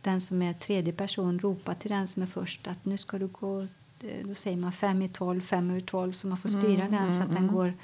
den 0.00 0.20
som 0.20 0.42
är 0.42 0.52
tredje 0.52 0.92
person 0.92 1.38
ropa 1.38 1.74
till 1.74 1.90
den 1.90 2.08
som 2.08 2.22
är 2.22 2.26
först 2.26 2.66
att 2.66 2.84
nu 2.84 2.96
ska 2.98 3.18
du 3.18 3.26
gå 3.26 3.60
eh, 3.60 4.26
då 4.26 4.34
säger 4.34 4.56
man 4.56 4.72
fem 4.72 5.02
i 5.02 5.08
tolv, 5.08 5.40
fem 5.40 5.70
över 5.70 5.80
tolv 5.80 6.12
så 6.12 6.26
man 6.26 6.38
får 6.38 6.48
styra 6.48 6.88
den 6.88 7.12
så 7.12 7.22
att 7.22 7.32
den 7.32 7.48
går 7.48 7.74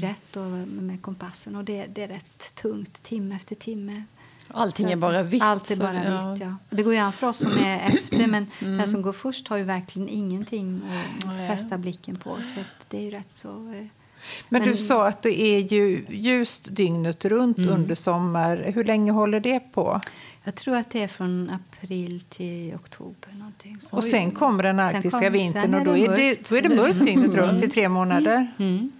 rätt 0.00 0.36
och 0.36 0.42
med 0.68 1.02
kompassen 1.02 1.56
och 1.56 1.64
det, 1.64 1.86
det 1.86 2.02
är 2.02 2.08
rätt 2.08 2.54
tungt 2.54 3.02
timme 3.02 3.34
efter 3.34 3.54
timme. 3.54 4.04
Allting 4.48 4.86
Så 4.86 4.92
är 4.92 4.96
bara 4.96 5.22
vitt. 5.22 5.42
Allt 5.42 5.70
är 5.70 5.76
bara 5.76 6.04
ja. 6.04 6.30
vitt, 6.30 6.40
ja. 6.40 6.56
Det 6.70 6.82
går 6.82 6.92
ju 6.92 6.98
an 6.98 7.12
för 7.12 7.26
oss 7.26 7.38
som 7.38 7.52
är 7.52 7.88
efter 7.94 8.26
men 8.26 8.46
den 8.60 8.88
som 8.88 9.02
går 9.02 9.12
först 9.12 9.48
har 9.48 9.56
ju 9.56 9.64
verkligen 9.64 10.08
ingenting 10.08 10.80
att 11.18 11.48
fästa 11.48 11.78
blicken 11.78 12.16
på 12.16 12.38
så 12.42 12.60
att 12.60 12.86
det 12.88 12.98
är 12.98 13.02
ju 13.02 13.10
rätt 13.10 13.36
så... 13.36 13.74
eh, 14.22 14.46
Men 14.48 14.60
du 14.62 14.66
Men- 14.68 14.76
sa 14.76 15.06
att 15.08 15.22
det 15.22 15.40
är 15.40 15.58
ju 15.58 16.04
ljust 16.10 16.68
dygnet 16.76 17.24
runt 17.24 17.58
under 17.58 17.94
sommar. 17.94 18.56
Hur 18.74 18.84
länge 18.84 19.12
håller 19.12 19.40
det 19.40 19.60
på? 19.60 20.00
Jag 20.44 20.54
tror 20.54 20.76
att 20.76 20.90
det 20.90 21.02
är 21.02 21.08
från 21.08 21.50
april 21.50 22.20
till 22.20 22.74
oktober. 22.74 23.32
Någonting. 23.38 23.78
Så- 23.80 23.96
Och 23.96 24.04
sen 24.04 24.30
kommer 24.30 24.62
den 24.62 24.80
arktiska 24.80 25.20
kom- 25.20 25.32
vintern 25.32 25.74
och 25.74 25.84
då 25.84 25.96
är 25.96 26.08
det, 26.16 26.48
då 26.48 26.56
är 26.56 26.62
det 26.62 26.68
mörkt 26.68 27.04
dygnet 27.04 27.34
runt 27.34 27.62
i 27.64 27.68
tre 27.68 27.88
månader. 27.88 28.52
Mm. 28.58 28.90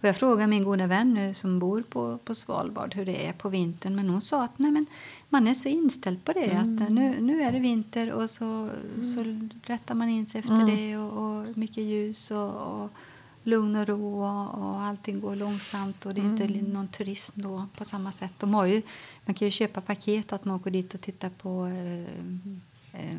Och 0.00 0.08
jag 0.08 0.16
frågade 0.16 0.46
min 0.46 0.64
goda 0.64 0.86
vän 0.86 1.14
nu 1.14 1.34
som 1.34 1.58
bor 1.58 1.82
på, 1.82 2.18
på 2.24 2.34
Svalbard 2.34 2.94
hur 2.94 3.04
det 3.04 3.26
är 3.26 3.32
på 3.32 3.48
vintern. 3.48 3.94
Men 3.96 4.08
hon 4.08 4.20
sa 4.20 4.44
att 4.44 4.58
nej, 4.58 4.70
men 4.70 4.86
man 5.28 5.46
är 5.48 5.54
så 5.54 5.68
inställd 5.68 6.24
på 6.24 6.32
det. 6.32 6.50
Att 6.50 6.80
eh, 6.80 6.88
nu, 6.90 7.14
nu 7.20 7.42
är 7.42 7.52
det 7.52 7.58
vinter 7.58 8.12
och 8.12 8.30
så, 8.30 8.68
så 9.14 9.48
rättar 9.66 9.94
man 9.94 10.08
in 10.08 10.26
sig 10.26 10.38
efter 10.38 10.66
det. 10.66 10.96
Och, 10.96 11.38
och 11.38 11.56
mycket 11.56 11.84
ljus 11.84 12.30
och, 12.30 12.50
och 12.82 12.90
lugn 13.48 13.76
och 13.76 13.88
ro 13.88 14.24
och, 14.24 14.54
och 14.54 14.80
allting 14.82 15.20
går 15.20 15.36
långsamt. 15.36 16.06
Och 16.06 16.14
det 16.14 16.20
är 16.20 16.24
inte 16.24 16.48
någon 16.48 16.88
turism 16.88 17.42
då 17.42 17.66
på 17.76 17.84
samma 17.84 18.12
sätt. 18.12 18.32
De 18.38 18.54
har 18.54 18.66
ju, 18.66 18.82
man 19.24 19.34
kan 19.34 19.46
ju 19.46 19.50
köpa 19.50 19.80
paket 19.80 20.32
att 20.32 20.44
man 20.44 20.56
åker 20.56 20.70
dit 20.70 20.94
och 20.94 21.00
tittar 21.00 21.30
på 21.30 21.66
eh, 21.66 23.00
eh, 23.00 23.18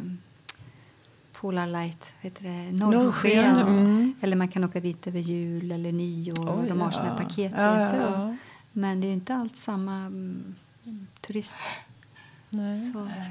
Polar 1.33 1.67
Light, 1.67 2.13
heter 2.21 2.43
det? 2.43 2.71
Norrsken, 2.85 3.57
mm. 3.57 4.13
Eller 4.21 4.35
man 4.35 4.47
kan 4.47 4.63
åka 4.63 4.79
dit 4.79 5.07
över 5.07 5.19
jul 5.19 5.71
eller 5.71 5.91
nyår. 5.91 6.61
Oj, 6.61 6.69
de 6.69 6.79
har 6.81 6.87
ja. 6.87 6.91
såna 6.91 7.07
Ja, 7.07 7.17
paketresor. 7.17 7.99
ja, 7.99 8.29
ja. 8.29 8.35
Men 8.71 9.01
det 9.01 9.07
är 9.07 9.09
ju 9.09 9.13
inte 9.13 9.35
alls 9.35 9.61
samma 9.61 9.95
mm, 9.95 10.55
turist. 11.21 11.57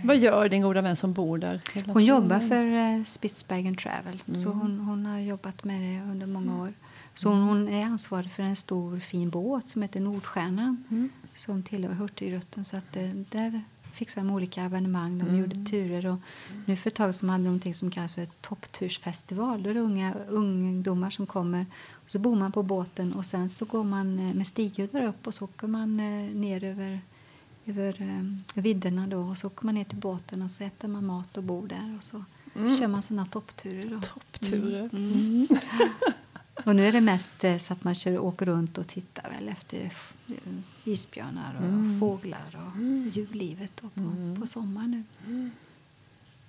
Vad 0.04 0.16
gör 0.18 0.48
din 0.48 0.62
goda 0.62 0.82
vän 0.82 0.96
som 0.96 1.12
bor 1.12 1.38
där? 1.38 1.60
Hon 1.74 1.82
tiden? 1.82 2.04
jobbar 2.04 2.38
för 2.40 2.64
eh, 2.98 3.04
Spitsbergen 3.04 3.76
Travel. 3.76 4.22
Så 4.44 4.48
hon, 4.50 4.78
hon 4.78 5.06
har 5.06 5.18
jobbat 5.18 5.64
med 5.64 5.80
det 5.82 6.10
under 6.12 6.26
många 6.26 6.62
år. 6.62 6.72
Så 7.14 7.28
hon 7.30 7.68
är 7.68 7.84
ansvarig 7.84 8.30
för 8.32 8.42
en 8.42 8.56
stor 8.56 8.98
fin 9.00 9.30
båt 9.30 9.68
som 9.68 9.82
heter 9.82 10.00
Nordstjärnan 10.00 10.84
Mm. 10.90 11.08
som 11.34 11.62
tillhör 11.62 11.92
Hurtigruten. 11.94 12.64
Så 12.64 12.76
att, 12.76 12.96
eh, 12.96 13.08
där 13.08 13.62
fixar 13.92 14.20
de 14.22 14.30
olika 14.30 14.62
evenemang. 14.62 15.18
De 15.18 15.24
Mm. 15.28 15.40
gjorde 15.40 15.70
turer 15.70 16.06
och 16.06 16.18
nu 16.66 16.76
för 16.76 16.90
ett 16.90 16.94
tag 16.96 17.14
som 17.14 17.28
hade 17.28 17.38
de 17.42 17.44
någonting 17.44 17.74
som 17.74 17.90
kallas 17.90 18.14
för 18.14 18.26
topptursfestival. 18.40 19.62
Då 19.62 19.70
är 19.70 19.74
det 19.74 19.80
unga 19.80 20.14
ungdomar 20.28 21.10
som 21.10 21.26
kommer 21.26 21.66
och 21.90 22.10
så 22.10 22.18
bor 22.18 22.36
man 22.36 22.52
på 22.52 22.62
båten 22.62 23.12
och 23.12 23.26
sen 23.26 23.48
så 23.50 23.64
går 23.64 23.84
man 23.84 24.18
eh, 24.18 24.34
med 24.34 24.46
stighyddor 24.46 25.02
upp 25.02 25.26
och 25.26 25.34
så 25.34 25.44
åker 25.44 25.66
man 25.66 26.00
eh, 26.00 26.34
ner 26.34 26.64
över 26.64 27.00
över 27.68 27.96
eh, 28.54 28.62
vidderna 28.62 29.06
då 29.06 29.18
och 29.18 29.38
så 29.38 29.46
åker 29.46 29.64
man 29.66 29.74
ner 29.74 29.84
till 29.84 29.98
båten 29.98 30.42
och 30.42 30.50
så 30.50 30.64
äter 30.64 30.88
man 30.88 31.06
mat 31.06 31.36
och 31.36 31.42
bor 31.42 31.68
där 31.68 31.94
och 31.98 32.04
så 32.04 32.24
Mm. 32.56 32.78
kör 32.78 32.86
man 32.86 33.02
sina 33.02 33.26
toppturer. 33.26 33.90
Då. 33.90 34.00
Toppturer. 34.00 34.90
Mm. 34.92 35.46
Och 36.64 36.76
nu 36.76 36.86
är 36.86 36.92
det 36.92 37.00
mest 37.00 37.44
eh, 37.44 37.58
så 37.58 37.72
att 37.72 37.84
man 37.84 37.94
kör, 37.94 38.18
åker 38.18 38.46
runt 38.46 38.78
och 38.78 38.86
tittar 38.86 39.30
väl 39.30 39.48
efter 39.48 39.78
eh, 40.28 40.34
isbjörnar 40.84 41.54
och 41.58 41.64
Mm. 41.64 42.00
fåglar 42.00 42.56
och 42.56 42.80
djurlivet 43.16 43.72
då 43.82 43.88
på, 43.88 44.36
på 44.40 44.46
sommaren 44.46 45.04
nu. 45.26 45.50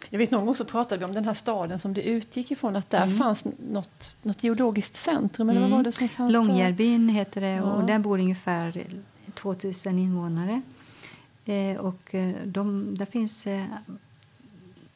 Jag 0.10 0.20
vet 0.20 0.32
någon 0.32 0.46
gång 0.46 0.56
så 0.56 0.66
pratade 0.66 1.00
vi 1.00 1.06
om 1.06 1.14
den 1.14 1.26
här 1.26 1.34
staden 1.34 1.80
som 1.80 1.94
det 1.94 2.02
utgick 2.04 2.52
ifrån 2.52 2.76
att 2.76 2.90
där 2.90 3.18
fanns 3.18 3.46
något, 3.72 4.16
något 4.24 4.44
geologiskt 4.44 4.96
centrum. 4.96 5.50
Eller 5.50 5.62
vad 5.62 5.70
var 5.70 5.84
det 5.84 5.92
som 5.92 6.10
fanns? 6.10 6.34
Långjärbyn 6.34 7.10
heter 7.10 7.42
det 7.42 7.62
och 7.62 7.82
Ja. 7.82 7.86
där 7.86 8.00
bor 8.00 8.20
ungefär 8.20 8.86
2000 9.34 10.00
invånare. 10.00 10.62
Eh, 11.50 11.78
och 11.78 12.16
eh, 12.16 12.36
de, 12.46 12.98
där 12.98 13.06
finns 13.06 13.48
eh, 13.48 13.66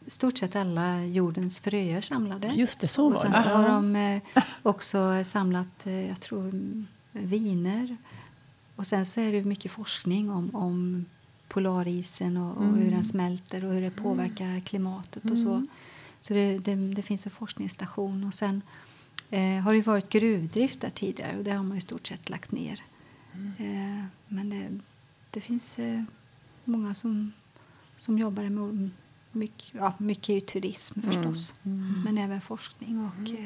stort 0.08 0.38
sett 0.38 0.56
alla 0.56 1.06
jordens 1.06 1.60
fröer 1.60 2.02
samlade. 2.02 2.48
Just 2.48 2.80
det, 2.80 2.88
så 2.88 3.06
och 3.06 3.14
var 3.14 3.20
sen 3.20 3.32
det. 3.32 3.42
så 3.42 3.48
har 3.48 3.68
de 3.68 4.22
också 4.64 5.24
samlat, 5.24 5.86
jag 5.86 6.22
tror, 6.22 6.42
mm, 6.42 6.88
viner. 7.12 7.98
Och 8.76 8.88
sen 8.88 9.06
så 9.06 9.20
är 9.20 9.32
det 9.32 9.44
mycket 9.44 9.72
forskning 9.72 10.30
om, 10.30 10.56
om 10.56 11.06
polarisen 11.48 12.38
och, 12.38 12.58
och 12.58 12.78
hur 12.78 12.92
den 12.92 13.06
smälter 13.06 13.66
och 13.66 13.74
hur 13.74 13.82
det 13.82 13.92
påverkar 13.92 14.60
klimatet 14.60 15.32
och 15.32 15.38
så. 15.38 15.64
Så 16.22 16.34
det, 16.34 16.58
det, 16.58 16.76
det 16.76 17.02
finns 17.02 17.26
en 17.26 17.32
forskningsstation. 17.32 18.24
Och 18.24 18.34
sen 18.34 18.62
eh, 19.30 19.60
har 19.60 19.74
det 19.74 19.82
varit 19.82 20.10
gruvdrift 20.10 20.82
där 20.82 20.90
tidigare 20.90 21.38
och 21.38 21.44
det 21.44 21.52
har 21.52 21.64
man 21.64 21.78
i 21.78 21.82
stort 21.82 22.08
sett 22.08 22.30
lagt 22.30 22.52
ner. 22.52 22.84
Eh, 23.58 24.06
men 24.28 24.50
det, 24.50 24.80
det 25.30 25.42
finns 25.42 25.80
eh, 25.80 26.04
många 26.66 26.96
som, 26.96 27.32
som 27.98 28.18
jobbar 28.20 28.44
med 28.44 28.90
mycket, 29.32 29.74
ja, 29.74 29.94
mycket 29.98 30.48
turism 30.48 31.02
förstås. 31.02 31.54
Men 32.06 32.18
även 32.18 32.42
forskning 32.42 33.00
och 33.00 33.30
eh, 33.32 33.46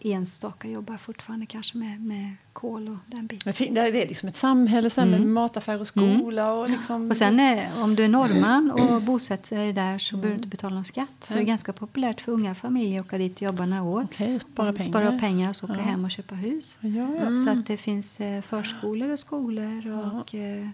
enstaka 0.00 0.68
jobbar 0.68 0.96
fortfarande 0.96 1.46
kanske 1.46 1.78
med, 1.78 2.00
med 2.00 2.34
kol 2.52 2.88
och 2.88 2.96
den 3.06 3.26
biten. 3.26 3.42
Men 3.44 3.54
fin- 3.54 3.74
där 3.74 3.86
är 3.86 3.92
det 3.92 4.06
liksom 4.06 4.28
ett 4.28 4.36
samhälle 4.36 4.90
sen 4.90 5.10
med 5.10 5.20
mataffär 5.26 5.80
och 5.80 5.86
skola. 5.86 6.52
Och, 6.52 6.68
liksom, 6.68 7.10
Och 7.10 7.16
sen 7.16 7.40
är, 7.40 7.82
om 7.82 7.94
du 7.96 8.04
är 8.04 8.08
norrman 8.08 8.70
och 8.70 9.02
bosätter 9.02 9.56
dig 9.58 9.72
där 9.72 9.98
så 9.98 10.16
behöver 10.16 10.30
du 10.30 10.36
inte 10.36 10.48
betala 10.48 10.74
någon 10.74 10.84
skatt. 10.84 11.14
Så 11.20 11.34
det 11.34 11.40
är 11.40 11.44
ganska 11.44 11.72
populärt 11.72 12.20
för 12.20 12.32
unga 12.32 12.54
familjer 12.54 13.00
att 13.00 13.06
åka 13.06 13.18
dit 13.18 13.36
och 13.36 13.42
jobba 13.42 13.66
några 13.66 13.82
år. 13.82 14.02
Okej, 14.12 14.40
spara 14.40 14.72
pengar. 14.72 14.90
Spara 14.90 15.18
pengar 15.18 15.48
och 15.50 15.56
så 15.56 15.66
åka 15.66 15.74
Ja. 15.76 15.82
hem 15.82 16.04
och 16.04 16.10
köpa 16.10 16.34
hus. 16.34 16.78
Ja, 16.80 16.88
ja. 17.20 17.36
Så 17.44 17.50
att 17.50 17.66
det 17.66 17.76
finns 17.76 18.20
eh, 18.20 18.42
förskolor 18.42 19.10
och 19.10 19.18
skolor 19.18 19.86
och 19.88 20.34
eh, 20.34 20.68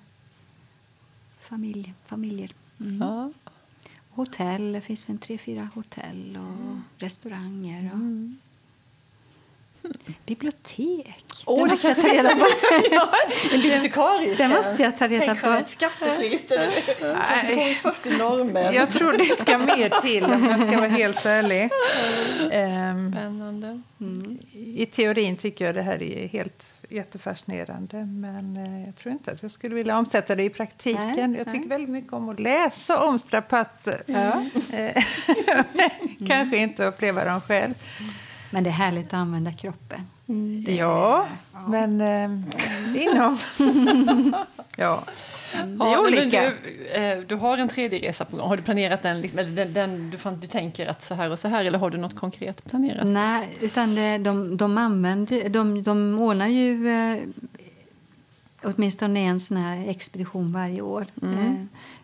familj, 1.40 1.95
familjer. 2.04 2.50
Mm. 2.81 3.00
Ja. 3.02 3.33
Hotell, 4.11 4.73
det 4.73 4.81
finns 4.81 5.09
väl 5.09 5.19
tre, 5.19 5.38
fyra 5.38 5.69
hotell 5.75 6.38
och 6.40 6.76
restauranger. 7.02 7.90
Och 7.93 7.99
Mm. 7.99 8.38
Bibliotek. 10.26 11.24
Åh, 11.46 11.64
det 11.64 11.70
måste 11.70 11.88
jag 11.88 11.96
ta 11.96 12.08
reda 12.08 12.36
på. 12.36 12.46
ja, 12.90 13.10
en 13.44 13.50
bibliotekarietjänst. 13.60 14.38
Det 14.38 14.48
måste 14.48 14.82
jag 14.82 14.98
ta 14.98 15.08
reda 15.08 15.24
Tänk 15.26 15.40
på. 15.42 15.50
ett 15.50 15.70
skattefritt. 15.70 16.50
Nej. 16.50 16.84
Så 16.94 17.54
får 17.54 17.64
vi 17.64 17.74
40 17.74 18.18
norrmän. 18.18 18.74
Jag 18.74 18.90
tror 18.90 19.12
det 19.12 19.24
ska 19.24 19.58
mer 19.58 20.00
till 20.02 20.25
om 20.25 20.44
jag 20.44 20.68
ska 20.68 20.76
vara 20.76 20.88
helt 20.88 21.26
ärlig. 21.26 21.70
Ehm, 22.52 23.12
Spännande. 23.12 23.80
I 24.52 24.86
teorin 24.86 25.36
tycker 25.36 25.64
jag 25.64 25.75
det 25.75 25.82
här 25.82 26.02
är 26.02 26.28
helt 26.28 26.75
jättefascinerande 26.88 27.97
men 28.06 28.56
eh, 28.56 28.86
jag 28.86 28.97
tror 28.97 29.12
inte 29.12 29.30
att 29.30 29.42
jag 29.42 29.50
skulle 29.50 29.75
vilja 29.75 29.99
omsätta 29.99 30.34
det 30.36 30.42
i 30.42 30.50
praktiken. 30.50 31.30
Nej, 31.30 31.38
jag 31.38 31.47
tycker 31.47 31.58
nej. 31.58 31.68
väldigt 31.68 31.90
mycket 31.90 32.12
om 32.12 32.28
att 32.28 32.40
läsa 32.40 33.04
om 33.04 33.18
strapatser. 33.18 34.02
Eh, 34.73 35.04
Kanske 36.28 36.56
inte 36.56 36.84
uppleva 36.84 37.25
dem 37.25 37.40
själv. 37.40 37.75
Men 38.54 38.64
det 38.64 38.71
är 38.71 38.75
härligt 38.75 39.06
att 39.06 39.14
använda 39.14 39.52
kroppen. 39.52 40.00
Ja, 40.76 41.26
men 41.69 42.00
eh, 42.00 43.02
inom... 43.02 43.38
ja. 44.76 45.04
Det 45.52 45.58
är 45.58 45.76
Ja, 45.78 46.00
olika. 46.00 46.52
Du, 46.62 46.86
eh, 46.86 47.19
du 47.19 47.34
har 47.34 47.58
en 47.58 47.69
tredje 47.69 47.99
resa 48.08 48.25
på 48.25 48.36
gång. 48.36 48.49
Har 48.49 48.56
du 48.56 48.62
planerat 48.62 49.02
den? 49.02 49.21
liksom- 49.21 49.38
Eller 49.38 49.50
den, 49.50 49.73
den 49.73 50.10
du, 50.10 50.19
fan- 50.19 50.40
du 50.40 50.47
tänker 50.47 50.86
att 50.86 51.04
så 51.04 51.14
här 51.14 51.30
och 51.30 51.38
så 51.38 51.49
här 51.49 51.64
eller 51.64 51.78
har 51.78 51.90
du 51.90 51.99
något 51.99 52.17
konkret 52.17 52.64
planerat? 52.64 53.06
Nej, 53.06 53.49
utan 53.60 53.95
det, 53.95 54.19
de, 54.19 54.56
de, 54.56 54.78
använder, 54.78 55.49
de, 55.49 55.82
de 55.82 56.21
ordnar 56.21 56.47
ju 56.47 56.88
eh, 56.88 57.19
åtminstone 58.62 59.21
en 59.21 59.40
sån 59.40 59.56
här 59.56 59.88
expedition 59.88 60.52
varje 60.52 60.80
år. 60.82 61.06
Eh, 61.23 61.52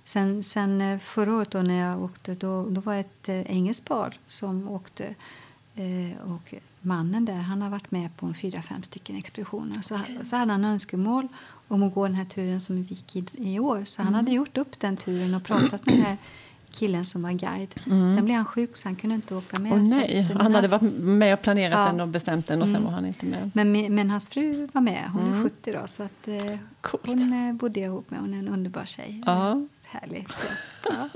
sen, 0.04 0.42
sen 0.42 0.80
eh, 0.80 0.98
förra 0.98 1.34
året 1.34 1.50
då 1.50 1.58
när 1.62 1.80
jag 1.90 2.02
åkte, 2.04 2.34
då, 2.34 2.66
då 2.70 2.80
var 2.80 2.94
det 2.94 3.00
ett 3.00 3.28
eh, 3.28 3.50
engelskt 3.56 3.88
par 3.88 4.14
som 4.26 4.68
åkte. 4.68 5.04
Eh, 5.80 6.30
och 6.32 6.54
mannen 6.80 7.24
där, 7.24 7.34
han 7.34 7.62
har 7.62 7.70
varit 7.70 7.90
med 7.90 8.16
på 8.16 8.26
en 8.26 8.34
fyra, 8.34 8.62
fem 8.62 8.82
stycken 8.82 9.16
expeditioner. 9.16 9.82
Så, 9.82 9.98
så 10.22 10.36
hade 10.36 10.52
han 10.52 10.64
önskemål 10.64 11.28
om 11.68 11.82
att 11.82 11.94
gå 11.94 12.06
den 12.06 12.14
här 12.14 12.24
turen 12.24 12.60
som 12.60 12.76
vi 12.76 12.82
gick 12.82 13.16
i, 13.16 13.24
i 13.54 13.58
år. 13.58 13.84
Så 13.86 14.02
han 14.02 14.14
hade 14.14 14.32
gjort 14.32 14.56
upp 14.56 14.80
den 14.80 14.96
turen 14.96 15.34
och 15.34 15.44
pratat 15.44 15.86
med 15.86 15.94
den 15.94 16.04
här 16.04 16.16
killen 16.70 17.06
som 17.06 17.22
var 17.22 17.30
guide. 17.30 17.74
Sen 18.16 18.24
blev 18.24 18.36
han 18.36 18.44
sjuk 18.44 18.76
så 18.76 18.88
han 18.88 18.96
kunde 18.96 19.14
inte 19.16 19.34
åka 19.34 19.58
med. 19.58 19.72
Så 19.88 19.94
nej, 19.96 20.20
att- 20.22 20.28
men 20.28 20.36
han 20.40 20.54
hade 20.54 20.68
hans- 20.68 20.82
varit 20.82 20.94
med 21.00 21.34
och 21.34 21.42
planerat 21.42 21.78
Ja. 21.78 21.86
den 21.86 22.00
och 22.00 22.08
bestämt 22.08 22.46
den 22.46 22.62
och 22.62 22.68
sen 22.68 22.84
var 22.84 22.90
han 22.90 23.06
inte 23.06 23.26
med. 23.26 23.50
men, 23.54 23.94
men 23.94 24.10
hans 24.10 24.28
fru 24.28 24.68
var 24.72 24.80
med. 24.80 25.10
Hon 25.12 25.34
är 25.34 25.42
70 25.42 25.72
då, 25.72 25.86
så 25.86 26.02
att, 26.02 26.28
eh, 26.28 26.56
hon 27.06 27.48
eh, 27.48 27.54
bodde 27.54 27.80
jag 27.80 27.86
ihop 27.86 28.10
med. 28.10 28.20
Hon 28.20 28.34
är 28.34 28.38
en 28.38 28.48
underbar 28.48 28.84
tjej. 28.84 29.22
Ja. 29.26 29.66
Härligt. 29.90 30.28
Så, 30.30 30.46
ja. 30.84 31.08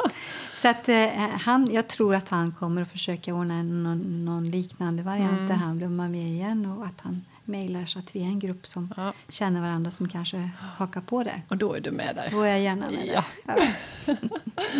så 0.54 0.68
att, 0.68 0.88
eh, 0.88 1.06
han, 1.40 1.72
jag 1.72 1.88
tror 1.88 2.14
att 2.14 2.28
han 2.28 2.52
kommer 2.52 2.82
att 2.82 2.90
försöka 2.90 3.34
ordna 3.34 3.54
en, 3.54 3.82
någon, 3.82 4.24
någon 4.24 4.50
liknande 4.50 5.02
variant 5.02 5.48
där 5.48 5.54
han 5.56 5.76
blir 5.78 5.88
med 5.88 6.14
igen 6.20 6.66
och 6.66 6.86
att 6.86 7.00
han 7.00 7.22
mejlar 7.44 7.84
så 7.84 7.98
att 7.98 8.16
vi 8.16 8.20
är 8.20 8.26
en 8.26 8.38
grupp 8.38 8.66
som 8.66 8.94
Ja. 8.96 9.12
känner 9.28 9.60
varandra 9.60 9.90
som 9.90 10.08
kanske 10.08 10.50
hakar 10.76 11.00
på 11.00 11.22
där. 11.22 11.42
Och 11.48 11.56
då 11.56 11.74
är 11.74 11.80
du 11.80 11.90
med 11.90 12.16
där. 12.16 12.28
Då 12.30 12.40
är 12.42 12.48
jag 12.50 12.60
gärna 12.60 12.90
med 12.90 13.06
Ja. 13.14 13.24
där. 13.44 13.68
Ja. 14.06 14.14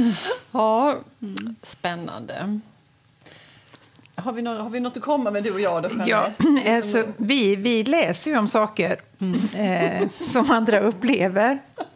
Ja, 0.53 0.99
Mm. 1.23 1.57
spännande. 1.63 2.61
Har 4.17 4.33
vi, 4.33 4.43
några, 4.43 4.63
har 4.63 4.71
vi 4.71 4.81
något 4.81 4.97
att 4.97 5.03
komma 5.03 5.31
med 5.31 5.45
du 5.45 5.51
och 5.53 5.61
jag? 5.61 5.83
Då, 5.83 5.89
Ja, 6.07 6.31
Jeanette? 6.47 6.73
alltså, 6.77 7.05
vi, 7.17 7.57
vi 7.57 7.85
läser 7.85 8.31
ju 8.31 8.39
om 8.39 8.49
saker 8.49 9.01
eh, 9.57 10.09
som 10.11 10.51
andra 10.51 10.81
upplever. 10.81 11.59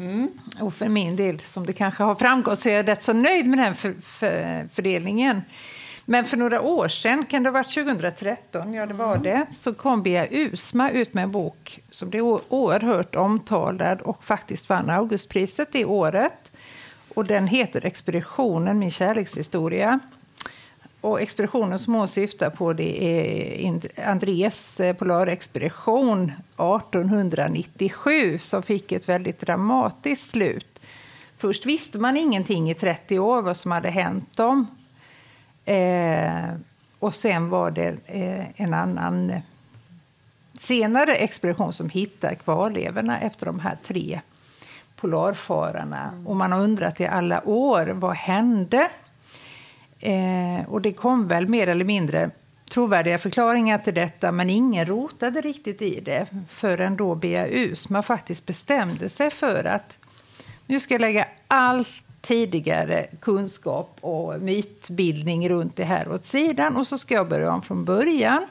Mm. 0.00 0.28
Och 0.60 0.74
för 0.74 0.88
min 0.88 1.16
del, 1.16 1.40
som 1.40 1.66
det 1.66 1.72
kanske 1.72 2.02
har 2.02 2.14
framgått, 2.14 2.58
så 2.58 2.68
är 2.68 2.76
jag 2.76 2.88
rätt 2.88 3.02
så 3.02 3.12
nöjd 3.12 3.46
med 3.46 3.58
den 3.58 3.74
för, 3.74 3.94
för, 4.00 4.68
fördelningen. 4.74 5.42
Men 6.04 6.24
för 6.24 6.36
några 6.36 6.60
år 6.60 6.88
sedan, 6.88 7.26
kan 7.26 7.42
det 7.42 7.48
ha 7.48 7.52
varit 7.52 7.74
2013, 7.74 8.72
ja 8.74 8.86
det 8.86 8.94
var 8.94 9.18
det, 9.18 9.46
så 9.50 9.74
kom 9.74 10.02
Bea 10.02 10.26
Usma 10.30 10.90
ut 10.90 11.14
med 11.14 11.24
en 11.24 11.30
bok 11.30 11.80
som 11.90 12.10
blev 12.10 12.24
oerhört 12.48 13.14
omtalad 13.14 14.00
och 14.00 14.24
faktiskt 14.24 14.68
vann 14.68 14.90
Augustpriset 14.90 15.68
det 15.72 15.84
året. 15.84 16.52
Och 17.14 17.24
den 17.24 17.46
heter 17.46 17.86
Expeditionen, 17.86 18.78
min 18.78 18.90
kärlekshistoria. 18.90 20.00
Och 21.00 21.20
expeditionen 21.20 21.78
som 21.78 21.94
hon 21.94 22.08
syftar 22.08 22.50
på 22.50 22.72
det 22.72 23.04
är 23.04 23.80
Andrés 24.06 24.80
eh, 24.80 24.96
polarexpedition 24.96 26.32
1897 26.56 28.38
som 28.38 28.62
fick 28.62 28.92
ett 28.92 29.08
väldigt 29.08 29.40
dramatiskt 29.40 30.30
slut. 30.30 30.80
Först 31.36 31.66
visste 31.66 31.98
man 31.98 32.16
ingenting 32.16 32.70
i 32.70 32.74
30 32.74 33.18
år 33.18 33.42
vad 33.42 33.56
som 33.56 33.70
hade 33.70 33.90
hänt 33.90 34.36
dem. 34.36 34.66
Eh, 35.64 36.44
och 36.98 37.14
sen 37.14 37.50
var 37.50 37.70
det 37.70 37.96
eh, 38.06 38.60
en 38.60 38.74
annan 38.74 39.32
senare 40.60 41.14
expedition 41.14 41.72
som 41.72 41.90
hittade 41.90 42.34
kvarlevorna 42.34 43.20
efter 43.20 43.46
de 43.46 43.60
här 43.60 43.76
tre 43.82 44.20
polarfararna. 44.96 46.24
Och 46.26 46.36
man 46.36 46.52
har 46.52 46.60
undrat 46.60 47.00
i 47.00 47.06
alla 47.06 47.48
år, 47.48 47.86
vad 47.86 48.14
hände? 48.14 48.88
Eh, 50.00 50.68
och 50.68 50.82
det 50.82 50.92
kom 50.92 51.28
väl 51.28 51.48
mer 51.48 51.66
eller 51.66 51.84
mindre 51.84 52.30
trovärdiga 52.70 53.18
förklaringar 53.18 53.78
till 53.78 53.94
detta 53.94 54.32
men 54.32 54.50
ingen 54.50 54.86
rotade 54.86 55.40
riktigt 55.40 55.82
i 55.82 56.00
det 56.00 56.26
förrän 56.48 56.96
då 56.96 57.14
Bea 57.14 57.74
Man 57.88 58.02
faktiskt 58.02 58.46
bestämde 58.46 59.08
sig 59.08 59.30
för 59.30 59.64
att 59.64 59.98
nu 60.66 60.80
ska 60.80 60.94
jag 60.94 61.00
lägga 61.00 61.26
all 61.48 61.84
tidigare 62.20 63.06
kunskap 63.20 63.98
och 64.00 64.42
mytbildning 64.42 65.48
runt 65.48 65.76
det 65.76 65.84
här 65.84 66.12
åt 66.12 66.24
sidan 66.24 66.76
och 66.76 66.86
så 66.86 66.98
ska 66.98 67.14
jag 67.14 67.28
börja 67.28 67.52
om 67.52 67.62
från 67.62 67.84
början. 67.84 68.46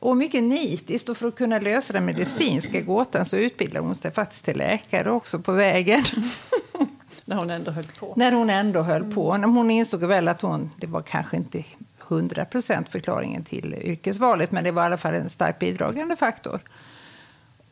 Och 0.00 0.16
mycket 0.16 0.42
nitiskt, 0.42 1.08
och 1.08 1.16
för 1.16 1.28
att 1.28 1.36
kunna 1.36 1.58
lösa 1.58 1.92
den 1.92 2.04
medicinska 2.04 2.80
gåtan 2.80 3.24
så 3.24 3.36
utbildade 3.36 3.86
hon 3.86 3.94
sig 3.94 4.10
faktiskt 4.10 4.44
till 4.44 4.56
läkare 4.56 5.10
också 5.10 5.38
på 5.38 5.52
vägen. 5.52 6.04
När 7.28 7.36
hon 7.36 7.50
ändå 7.50 7.70
höll 7.70 7.84
på. 7.84 8.14
När 8.16 8.32
hon 8.32 8.50
ändå 8.50 8.82
höll 8.82 9.12
på. 9.12 9.32
Hon 9.32 9.70
insåg 9.70 10.04
väl 10.04 10.28
att 10.28 10.42
hon, 10.42 10.70
det 10.76 10.86
var 10.86 11.02
kanske 11.02 11.36
inte 11.36 11.64
100 12.08 12.44
procent 12.44 12.88
förklaringen 12.88 13.44
till 13.44 13.74
yrkesvalet, 13.74 14.52
men 14.52 14.64
det 14.64 14.70
var 14.70 14.82
i 14.82 14.86
alla 14.86 14.96
fall 14.96 15.14
en 15.14 15.30
starkt 15.30 15.58
bidragande 15.58 16.16
faktor. 16.16 16.60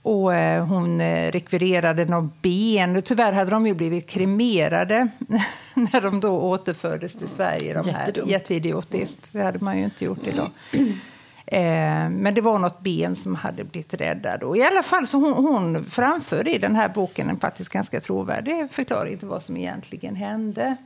Och 0.02 0.34
eh, 0.34 0.66
hon 0.66 1.00
eh, 1.00 1.32
rekvirerade 1.32 2.04
några 2.04 2.30
ben. 2.42 3.02
Tyvärr 3.02 3.32
hade 3.32 3.50
de 3.50 3.66
ju 3.66 3.74
blivit 3.74 4.08
kremerade 4.08 5.08
när 5.74 6.00
de 6.00 6.20
då 6.20 6.40
återfördes 6.40 7.18
till 7.18 7.28
Sverige. 7.28 7.74
De 7.74 7.90
här. 7.90 8.22
Jätteidiotiskt. 8.26 9.28
Det 9.32 9.42
hade 9.42 9.58
man 9.58 9.78
ju 9.78 9.84
inte 9.84 10.04
gjort 10.04 10.26
idag. 10.26 10.50
Eh, 11.46 12.08
men 12.10 12.34
det 12.34 12.40
var 12.40 12.58
något 12.58 12.80
ben 12.80 13.16
som 13.16 13.34
hade 13.34 13.64
blivit 13.64 13.94
räddad. 13.94 14.42
Och 14.42 14.56
I 14.56 14.62
alla 14.62 14.82
fall 14.82 15.06
så 15.06 15.18
hon, 15.18 15.32
hon 15.32 15.84
framför 15.84 16.48
i 16.48 16.58
den 16.58 16.76
här 16.76 16.88
boken 16.88 17.30
en 17.30 17.38
faktiskt 17.38 17.70
ganska 17.70 18.00
trovärdig 18.00 18.70
förklaring 18.70 19.18
till 19.18 19.28
vad 19.28 19.42
som 19.42 19.56
egentligen 19.56 20.16
hände. 20.16 20.76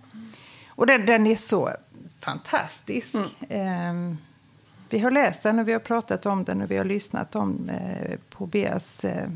Och 0.69 0.87
den, 0.87 1.07
den 1.07 1.27
är 1.27 1.37
så 1.37 1.71
fantastisk. 2.21 3.15
Mm. 3.15 4.11
Eh, 4.11 4.17
vi 4.91 4.99
har 4.99 5.11
läst 5.11 5.43
den 5.43 5.59
och 5.59 5.69
vi 5.69 5.73
har 5.73 5.81
pratat 5.81 6.27
om 6.27 6.45
den 6.45 6.63
och 6.63 6.71
vi 6.71 6.77
har 6.77 6.85
lyssnat 6.85 7.37
om 7.37 7.69
eh, 7.69 8.19
på 8.31 8.47
Beas 8.47 9.05
eh, 9.05 9.29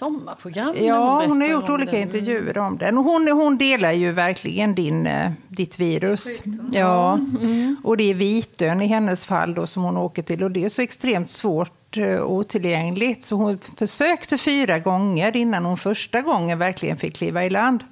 sommarprogram. 0.00 0.76
Ja, 0.84 1.26
hon, 1.26 1.40
har 1.40 1.48
gjort 1.48 1.70
olika 1.70 1.92
den. 1.92 2.02
intervjuer 2.02 2.58
om 2.58 2.78
den. 2.78 2.98
Och 2.98 3.04
hon, 3.04 3.28
hon 3.28 3.58
delar 3.58 3.92
ju 3.92 4.12
verkligen 4.12 4.74
din, 4.74 5.06
eh, 5.06 5.30
ditt 5.48 5.78
virus. 5.78 6.42
Ja, 6.72 7.14
mm. 7.14 7.76
och 7.84 7.96
det 7.96 8.10
är 8.10 8.14
Vitön 8.14 8.82
i 8.82 8.86
hennes 8.86 9.26
fall 9.26 9.54
då, 9.54 9.66
som 9.66 9.82
hon 9.82 9.96
åker 9.96 10.22
till. 10.22 10.44
Och 10.44 10.50
det 10.50 10.64
är 10.64 10.68
så 10.68 10.82
extremt 10.82 11.30
svårt 11.30 11.80
och 11.90 11.98
eh, 11.98 12.22
otillgängligt. 12.22 13.24
Så 13.24 13.36
hon 13.36 13.58
försökte 13.76 14.38
fyra 14.38 14.78
gånger 14.78 15.36
innan 15.36 15.64
hon 15.64 15.76
första 15.76 16.20
gången 16.20 16.58
verkligen 16.58 16.96
fick 16.96 17.16
kliva 17.16 17.44
i 17.44 17.50
land. 17.50 17.84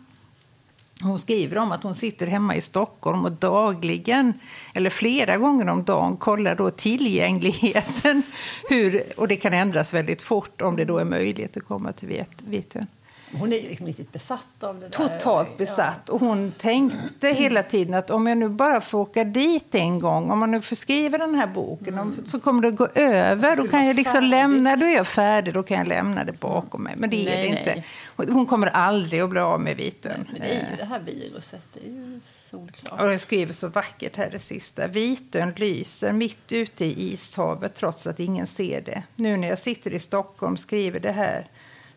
Hon 1.02 1.18
skriver 1.18 1.58
om 1.58 1.72
att 1.72 1.82
hon 1.82 1.94
sitter 1.94 2.26
hemma 2.26 2.56
i 2.56 2.60
Stockholm 2.60 3.24
och 3.24 3.32
dagligen, 3.32 4.32
eller 4.74 4.90
flera 4.90 5.36
gånger 5.36 5.68
om 5.68 5.84
dagen, 5.84 6.16
kollar 6.16 6.54
då 6.54 6.70
tillgängligheten. 6.70 8.22
Hur, 8.68 9.02
och 9.16 9.28
det 9.28 9.36
kan 9.36 9.54
ändras 9.54 9.94
väldigt 9.94 10.22
fort 10.22 10.62
om 10.62 10.76
det 10.76 10.84
då 10.84 10.98
är 10.98 11.04
möjligt 11.04 11.56
att 11.56 11.64
komma 11.64 11.92
till 11.92 12.24
Vitön. 12.44 12.86
Hon 13.32 13.52
är 13.52 13.56
ju 13.56 13.68
liksom 13.68 13.86
riktigt 13.86 14.12
besatt 14.12 14.62
av 14.62 14.74
det 14.74 14.80
där. 14.80 14.90
Totalt 14.90 15.56
besatt. 15.56 16.08
Och 16.08 16.20
hon 16.20 16.52
tänkte 16.58 17.28
hela 17.38 17.62
tiden 17.62 17.94
att 17.94 18.10
om 18.10 18.26
jag 18.26 18.38
nu 18.38 18.48
bara 18.48 18.80
får 18.80 18.98
åka 18.98 19.24
dit 19.24 19.74
en 19.74 20.00
gång, 20.00 20.30
om 20.30 20.38
man 20.38 20.50
nu 20.50 20.60
får 20.60 20.76
skriva 20.76 21.18
den 21.18 21.34
här 21.34 21.46
boken, 21.46 21.94
mm. 21.94 22.26
så 22.26 22.40
kommer 22.40 22.62
det 22.62 22.70
gå 22.70 22.88
över. 22.94 23.56
Då 23.56 23.68
kan 23.68 23.86
jag 23.86 23.96
liksom 23.96 24.24
lämna, 24.24 24.76
då 24.76 24.86
är 24.86 24.94
jag 24.94 25.06
färdig, 25.06 25.54
då 25.54 25.62
kan 25.62 25.78
jag 25.78 25.88
lämna 25.88 26.24
det 26.24 26.32
bakom 26.32 26.82
mig. 26.82 26.94
Men 26.96 27.10
det 27.10 27.16
är 27.16 27.24
nej, 27.24 27.64
det 27.64 27.74
inte. 28.16 28.32
Hon 28.32 28.46
kommer 28.46 28.66
aldrig 28.66 29.20
att 29.20 29.30
bli 29.30 29.40
av 29.40 29.60
med 29.60 29.76
Vitön. 29.76 30.26
Men 30.30 30.40
det 30.40 30.46
är 30.46 30.70
ju 30.70 30.76
det 30.76 30.84
här 30.84 31.00
viruset, 31.00 31.62
det 31.74 31.80
är 31.80 31.92
ju 31.92 32.20
solklart. 32.50 33.00
Och 33.00 33.06
hon 33.06 33.18
skriver 33.18 33.52
så 33.52 33.68
vackert 33.68 34.16
här 34.16 34.30
det 34.30 34.40
sista. 34.40 34.86
Vitön 34.86 35.52
lyser 35.56 36.12
mitt 36.12 36.52
ute 36.52 36.84
i 36.84 37.12
ishavet 37.12 37.74
trots 37.74 38.06
att 38.06 38.20
ingen 38.20 38.46
ser 38.46 38.80
det. 38.80 39.02
Nu 39.16 39.36
när 39.36 39.48
jag 39.48 39.58
sitter 39.58 39.94
i 39.94 39.98
Stockholm 39.98 40.56
skriver 40.56 41.00
det 41.00 41.12
här 41.12 41.46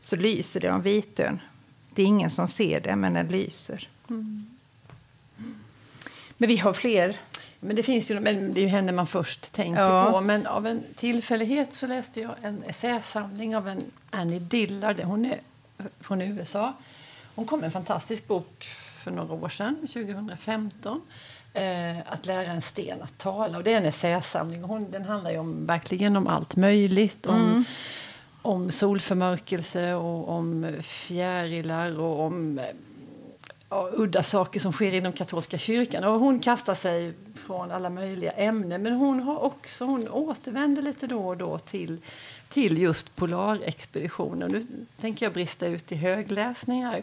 så 0.02 0.16
lyser 0.16 0.60
det 0.60 0.72
om 0.72 0.82
Vitön. 0.82 1.42
Det 1.94 2.02
är 2.02 2.06
ingen 2.06 2.30
som 2.30 2.48
ser 2.48 2.80
det, 2.80 2.96
men 2.96 3.14
den 3.14 3.28
lyser. 3.28 3.88
Mm. 4.10 4.46
Men 6.38 6.48
vi 6.48 6.58
har 6.58 6.74
fler. 6.74 7.18
Men 7.60 7.76
det 7.76 7.84
finns 7.84 8.12
ju, 8.12 8.20
men 8.20 8.54
det 8.54 8.62
är 8.62 8.64
ju 8.64 8.68
henne 8.68 8.92
man 8.92 9.08
först 9.08 9.54
tänker 9.54 9.82
ja. 9.82 10.12
på. 10.12 10.22
Men 10.22 10.48
av 10.48 10.68
en 10.68 10.84
tillfällighet 10.96 11.74
så 11.74 11.88
läste 11.88 12.22
jag 12.22 12.32
en 12.42 12.64
essäsamling 12.64 13.56
av 13.56 13.68
en 13.68 13.84
Annie 14.10 14.40
Dillard. 14.40 15.00
Hon 15.00 15.26
är 15.26 15.40
från 16.00 16.22
USA. 16.22 16.74
Hon 17.36 17.46
kom 17.46 17.60
med 17.60 17.66
en 17.66 17.72
fantastisk 17.72 18.28
bok 18.28 18.64
för 19.04 19.12
några 19.12 19.34
år 19.34 19.50
sedan, 19.50 19.76
2015. 19.76 21.02
Eh, 21.54 21.98
att 22.06 22.26
lära 22.26 22.52
en 22.52 22.62
sten 22.62 23.02
att 23.02 23.18
tala. 23.18 23.58
Och 23.58 23.64
det 23.64 23.74
är 23.74 23.78
en 23.78 23.86
essäsamling. 23.86 24.64
Hon, 24.64 24.92
den 24.92 25.06
handlar 25.06 25.32
ju 25.32 25.38
om, 25.38 25.66
verkligen 25.66 26.16
om 26.16 26.28
allt 26.28 26.56
möjligt. 26.56 27.26
Om, 27.26 27.36
mm 27.36 27.66
om 28.42 28.72
solförmörkelse 28.72 29.94
och 29.94 30.30
om 30.30 30.74
fjärilar 30.82 32.00
och 32.00 32.20
om 32.20 32.60
ja, 33.70 33.90
udda 33.94 34.24
saker 34.24 34.60
som 34.60 34.74
sker 34.74 34.94
inom 34.94 35.14
katolska 35.14 35.58
kyrkan. 35.58 36.04
Och 36.04 36.20
hon 36.20 36.40
kastar 36.40 36.76
sig 36.76 37.14
från 37.46 37.72
alla 37.72 37.90
möjliga 37.90 38.32
ämnen 38.32 38.84
men 38.84 38.94
hon 38.94 39.20
har 39.20 39.40
också 39.44 39.86
hon 39.86 40.08
återvänder 40.08 40.82
lite 40.82 41.08
då 41.08 41.28
och 41.28 41.38
då 41.38 41.58
till, 41.58 41.98
till 42.50 42.78
just 42.78 43.16
polarexpeditionen. 43.16 44.52
Nu 44.52 44.66
tänker 45.02 45.26
jag 45.26 45.34
brista 45.34 45.68
ut 45.68 45.92
i 45.92 45.96
högläsningar. 45.96 47.02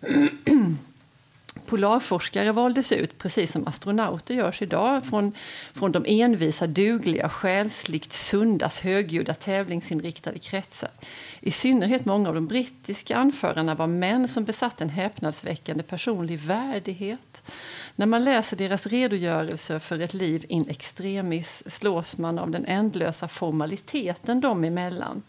Polarforskare 1.66 2.52
valdes 2.52 2.92
ut, 2.92 3.18
precis 3.18 3.52
som 3.52 3.66
astronauter 3.66 4.34
görs 4.34 4.62
idag 4.62 5.06
från, 5.06 5.32
från 5.74 5.92
de 5.92 6.04
envisa, 6.08 6.66
dugliga, 6.66 7.28
själsligt 7.28 8.12
sundas, 8.12 8.80
högljudda, 8.80 9.34
tävlingsinriktade 9.34 10.38
kretsar. 10.38 10.90
I 11.40 11.50
synnerhet 11.50 12.04
många 12.04 12.28
av 12.28 12.34
de 12.34 12.46
brittiska 12.46 13.16
anförarna 13.16 13.74
var 13.74 13.86
män 13.86 14.28
som 14.28 14.44
besatt 14.44 14.80
en 14.80 14.88
häpnadsväckande 14.88 15.82
personlig 15.82 16.38
värdighet. 16.38 17.42
När 17.96 18.06
man 18.06 18.24
läser 18.24 18.56
deras 18.56 18.86
redogörelser 18.86 19.78
för 19.78 20.00
ett 20.00 20.14
liv 20.14 20.44
in 20.48 20.68
extremis 20.68 21.62
slås 21.66 22.18
man 22.18 22.38
av 22.38 22.50
den 22.50 22.64
ändlösa 22.64 23.28
formaliteten 23.28 24.40
dem 24.40 24.64
emellan. 24.64 25.22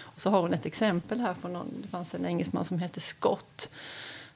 Och 0.00 0.20
så 0.20 0.30
har 0.30 0.40
hon 0.40 0.54
ett 0.54 0.66
exempel 0.66 1.20
här 1.20 1.34
från 1.40 1.52
någon, 1.52 1.74
det 1.82 1.88
fanns 1.88 2.14
en 2.14 2.26
engelsman 2.26 2.64
som 2.64 2.78
hette 2.78 3.00
Scott 3.00 3.68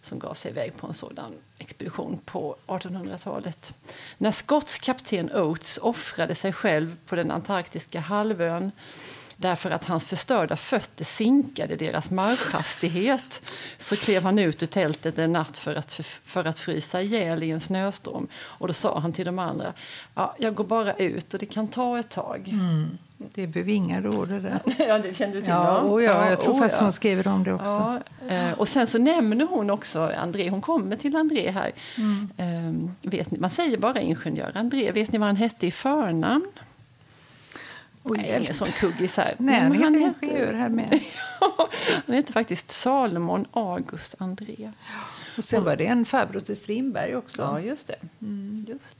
som 0.03 0.19
gav 0.19 0.35
sig 0.35 0.51
iväg 0.51 0.77
på 0.77 0.87
en 0.87 0.95
sådan 0.95 1.35
expedition 1.59 2.21
på 2.25 2.57
1800-talet. 2.67 3.75
När 4.19 4.33
Scotts 4.33 4.79
kapten 4.79 5.33
Oates 5.33 5.79
offrade 5.79 6.35
sig 6.35 6.53
själv 6.53 6.97
på 7.07 7.17
den 7.17 7.31
antarktiska 7.31 8.01
halvön 8.01 8.73
därför 9.41 9.71
att 9.71 9.85
hans 9.85 10.05
förstörda 10.05 10.57
fötter 10.57 11.05
sinkade 11.05 11.77
deras 11.77 12.11
marschhastighet 12.11 13.53
så 13.79 13.97
klev 13.97 14.23
han 14.23 14.39
ut 14.39 14.63
ur 14.63 14.67
tältet 14.67 15.19
en 15.19 15.33
natt 15.33 15.59
för 15.59 15.75
att, 15.75 15.93
för 16.25 16.45
att 16.45 16.59
frysa 16.59 17.03
ihjäl 17.03 17.43
i 17.43 17.51
en 17.51 17.61
snöstorm. 17.61 18.29
Och 18.35 18.69
då 18.69 18.75
sa 18.75 18.99
han 18.99 19.13
till 19.13 19.27
de 19.27 19.39
andra, 19.39 19.73
ja, 20.15 20.37
jag 20.39 20.55
går 20.55 20.65
bara 20.65 20.95
ut 20.95 21.35
och 21.35 21.41
det 21.41 21.47
kan 21.47 21.69
ta 21.69 21.99
ett 21.99 22.11
tag. 22.11 22.49
Mm. 22.49 22.99
Det 23.19 23.43
är 23.43 23.47
bevingade 23.47 24.09
ord 24.09 24.29
det 24.29 24.41
där. 24.41 24.61
ja, 24.89 24.99
det 24.99 25.17
kände 25.17 25.37
du 25.37 25.41
till? 25.41 25.51
Ja, 25.51 25.83
oh 25.83 26.05
ja 26.05 26.31
jag 26.31 26.41
tror 26.41 26.55
oh, 26.55 26.59
faktiskt 26.59 26.81
ja. 26.81 26.85
hon 26.85 26.93
skriver 26.93 27.29
om 27.29 27.45
det 27.45 27.53
också. 27.53 28.01
Ja, 28.29 28.35
eh, 28.35 28.53
och 28.53 28.69
sen 28.69 28.87
så 28.87 28.99
nämner 28.99 29.47
hon 29.47 29.71
också 29.71 30.13
André, 30.19 30.51
hon 30.51 30.61
kommer 30.61 30.97
till 30.97 31.17
André 31.17 31.51
här. 31.51 31.73
Mm. 31.97 32.31
Eh, 32.37 33.11
vet 33.11 33.31
ni, 33.31 33.39
man 33.39 33.51
säger 33.51 33.79
bara 33.79 34.01
ingenjör 34.01 34.53
André, 34.55 34.93
vet 34.93 35.13
ni 35.13 35.19
vad 35.19 35.29
han 35.29 35.37
hette 35.37 35.67
i 35.67 35.71
förnamn? 35.71 36.47
Nej, 38.03 38.39
ingen 38.41 38.55
sån 38.55 38.73
kuggis 38.73 39.17
här. 39.17 39.35
Nej, 39.39 39.61
han, 39.61 39.83
han 39.83 39.95
heter 39.95 40.27
ingenjör 40.27 40.55
här 40.55 40.69
med. 40.69 41.01
han 42.07 42.15
heter 42.15 42.33
faktiskt 42.33 42.71
Salomon 42.71 43.47
August 43.53 44.15
André. 44.19 44.73
Och 45.39 45.45
sen 45.45 45.65
var 45.65 45.77
det 45.77 45.87
en 45.87 46.05
farbror 46.05 46.41
till 46.41 46.57
Strindberg 46.57 47.17
också. 47.17 47.43
Ja, 47.43 47.61
just 47.61 47.87
det. 47.87 47.97
Mm. 48.23 48.67
Just. 48.69 48.97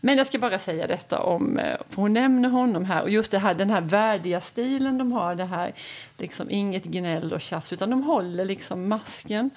Men 0.00 0.18
jag 0.18 0.26
ska 0.26 0.38
bara 0.38 0.58
säga 0.58 0.86
detta 0.86 1.18
om, 1.18 1.58
eh, 1.58 1.76
för 1.90 1.96
hon 1.96 2.12
nämner 2.12 2.48
honom 2.48 2.84
här, 2.84 3.02
och 3.02 3.10
just 3.10 3.30
det 3.30 3.38
här, 3.38 3.54
den 3.54 3.70
här 3.70 3.80
värdiga 3.80 4.40
stilen 4.40 4.98
de 4.98 5.12
har, 5.12 5.34
det 5.34 5.44
här, 5.44 5.72
liksom 6.18 6.50
inget 6.50 6.84
gnäll 6.84 7.32
och 7.32 7.40
tjafs, 7.40 7.72
utan 7.72 7.90
de 7.90 8.02
håller 8.02 8.44
liksom 8.44 8.88
masken. 8.88 9.50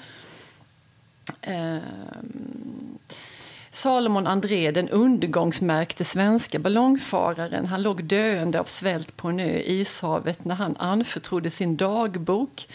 Um, 1.48 3.00
Salomon 3.76 4.28
André, 4.28 4.72
den 4.72 4.90
undergångsmärkte 4.90 6.06
svenska 6.06 6.60
ballongfararen, 6.60 7.66
han 7.66 7.82
låg 7.82 8.04
döende 8.04 8.60
av 8.60 8.64
svält 8.64 9.18
på 9.18 9.28
en 9.28 9.40
ö 9.40 9.58
i 9.58 9.82
ishavet 9.82 10.46
när 10.46 10.56
han 10.56 10.78
anförtrodde 10.78 11.50
sin 11.50 11.78
dagbok. 11.78 12.68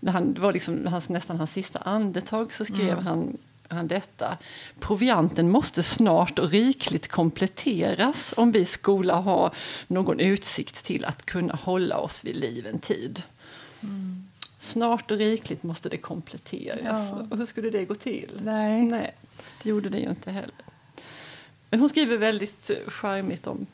När 0.00 0.12
han, 0.12 0.34
det 0.34 0.40
var 0.40 0.52
liksom 0.52 0.86
hans, 0.86 1.08
nästan 1.08 1.36
hans 1.36 1.52
sista 1.52 1.78
andetag 1.78 2.52
så 2.52 2.64
skrev 2.64 2.92
mm. 2.92 3.06
han 3.06 3.36
han 3.68 3.88
detta. 3.88 4.38
Provianten 4.80 5.50
måste 5.50 5.82
snart 5.82 6.38
och 6.38 6.50
rikligt 6.50 7.08
kompletteras 7.08 8.34
om 8.36 8.52
vi 8.52 8.64
skola 8.64 9.14
ha 9.14 9.52
någon 9.86 10.20
utsikt 10.20 10.84
till 10.84 11.04
att 11.04 11.26
kunna 11.26 11.54
hålla 11.54 11.98
oss 11.98 12.24
vid 12.24 12.36
liv 12.36 12.66
en 12.66 12.78
tid. 12.78 13.22
Mm. 13.82 14.28
Snart 14.58 15.10
och 15.10 15.18
rikligt 15.18 15.62
måste 15.62 15.88
det 15.88 15.96
kompletteras. 15.96 16.78
Ja. 16.84 17.26
Och 17.30 17.36
hur 17.36 17.46
skulle 17.46 17.70
det 17.70 17.84
gå 17.84 17.94
till? 17.94 18.40
Nej. 18.44 18.82
Nej. 18.82 19.14
Det 19.62 19.68
gjorde 19.68 19.88
det 19.88 19.98
ju 19.98 20.10
inte 20.10 20.30
heller. 20.30 20.54
Men 21.70 21.80
hon 21.80 21.88
skriver 21.88 22.16
väldigt 22.16 22.70
charmigt 22.86 23.46
om 23.46 23.66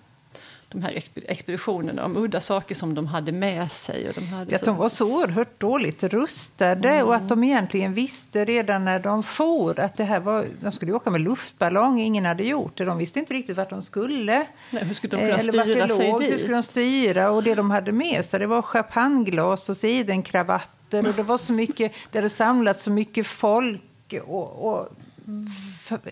de 0.74 0.82
här 0.82 1.02
expeditionerna, 1.26 2.04
om 2.04 2.16
udda 2.16 2.40
saker 2.40 2.74
som 2.74 2.94
de 2.94 3.06
hade 3.06 3.32
med 3.32 3.72
sig. 3.72 4.08
Och 4.08 4.14
de 4.14 4.26
hade 4.26 4.54
att 4.54 4.60
så... 4.60 4.66
de 4.66 4.76
var 4.76 4.88
så 4.88 5.18
oerhört 5.18 5.60
dåligt 5.60 6.02
rustade 6.02 6.88
mm. 6.88 7.06
och 7.06 7.14
att 7.14 7.28
de 7.28 7.44
egentligen 7.44 7.94
visste 7.94 8.44
redan 8.44 8.84
när 8.84 8.98
de 8.98 9.22
for 9.22 9.80
att 9.80 9.96
det 9.96 10.04
här 10.04 10.20
var, 10.20 10.46
de 10.60 10.72
skulle 10.72 10.92
åka 10.92 11.10
med 11.10 11.20
luftballong, 11.20 12.00
ingen 12.00 12.24
hade 12.24 12.44
gjort 12.44 12.78
det. 12.78 12.84
De 12.84 12.98
visste 12.98 13.18
inte 13.18 13.34
riktigt 13.34 13.56
vart 13.56 13.70
de 13.70 13.82
skulle. 13.82 14.46
Nej, 14.70 14.84
hur 14.84 14.94
skulle 14.94 15.16
de 15.16 15.22
kunna 15.22 15.38
Eller 15.38 15.62
styra 15.62 15.88
sig 15.88 16.10
låg, 16.10 16.20
dit? 16.20 16.32
Hur 16.32 16.38
skulle 16.38 16.56
de 16.56 16.62
styra? 16.62 17.30
Och 17.30 17.42
det 17.42 17.54
de 17.54 17.70
hade 17.70 17.92
med 17.92 18.24
sig 18.24 18.40
det 18.40 18.46
var 18.46 18.62
champagneglas 18.62 19.68
och 19.68 19.76
sidenkravatter 19.76 21.08
och 21.08 21.14
det 21.14 21.22
var 21.22 21.38
så 21.38 21.52
mycket, 21.52 21.92
det 22.12 22.18
hade 22.18 22.28
samlats 22.28 22.82
så 22.82 22.90
mycket 22.90 23.26
folk 23.26 24.14
och, 24.26 24.72
och 24.72 24.88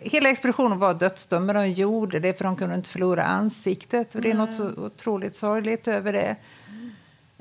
hela 0.01 0.31
expeditionen 0.31 0.79
var 0.79 0.95
dödsdömd, 0.95 1.47
men 1.47 1.57
de 1.57 1.71
gjorde 1.71 2.21
det 2.21 2.39
för 2.39 2.45
de 2.45 2.57
kunde 2.57 2.75
inte 2.75 2.89
förlora 2.89 3.25
ansiktet. 3.25 4.15
Och 4.15 4.21
det 4.21 4.31
är 4.31 4.35
något 4.35 4.55
så 4.55 4.69
otroligt 4.69 5.37
sorgligt 5.37 5.89
över 5.89 6.13
det. 6.13 6.37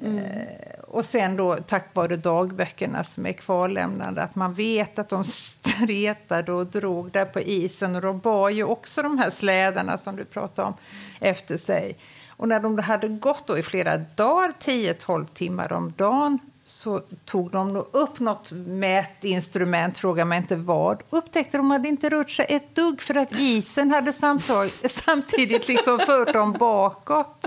Mm. 0.01 0.17
Eh, 0.17 0.79
och 0.87 1.05
sen 1.05 1.35
då 1.35 1.55
tack 1.55 1.95
vare 1.95 2.17
dagböckerna 2.17 3.03
som 3.03 3.25
är 3.25 3.33
kvarlämnade, 3.33 4.23
att 4.23 4.35
man 4.35 4.53
vet 4.53 4.99
att 4.99 5.09
de 5.09 5.23
stretade 5.25 6.51
och 6.51 6.67
drog 6.67 7.11
där 7.11 7.25
på 7.25 7.39
isen. 7.39 7.95
Och 7.95 8.01
de 8.01 8.19
bar 8.19 8.49
ju 8.49 8.63
också 8.63 9.01
de 9.01 9.17
här 9.17 9.29
slädarna 9.29 9.97
som 9.97 10.15
du 10.15 10.25
pratade 10.25 10.67
om 10.67 10.73
efter 11.19 11.57
sig. 11.57 11.97
Och 12.29 12.47
när 12.47 12.59
de 12.59 12.79
hade 12.79 13.07
gått 13.07 13.47
då 13.47 13.57
i 13.57 13.63
flera 13.63 13.97
dagar, 13.97 14.53
10-12 14.63 15.25
timmar 15.25 15.73
om 15.73 15.93
dagen, 15.97 16.39
så 16.71 17.01
tog 17.25 17.51
de 17.51 17.73
nog 17.73 17.87
upp 17.91 18.19
något 18.19 18.51
mätinstrument, 18.51 19.97
fråga 19.97 20.25
mig 20.25 20.37
inte 20.37 20.55
vad. 20.55 21.03
Upptäckte 21.09 21.57
de 21.57 21.71
hade 21.71 21.87
inte 21.87 22.09
rört 22.09 22.29
sig 22.29 22.45
ett 22.49 22.75
dugg 22.75 23.01
för 23.01 23.15
att 23.15 23.39
isen 23.39 23.91
hade 23.91 24.13
samtidigt 24.89 25.67
liksom 25.67 25.99
fört 25.99 26.33
dem 26.33 26.53
bakåt. 26.53 27.45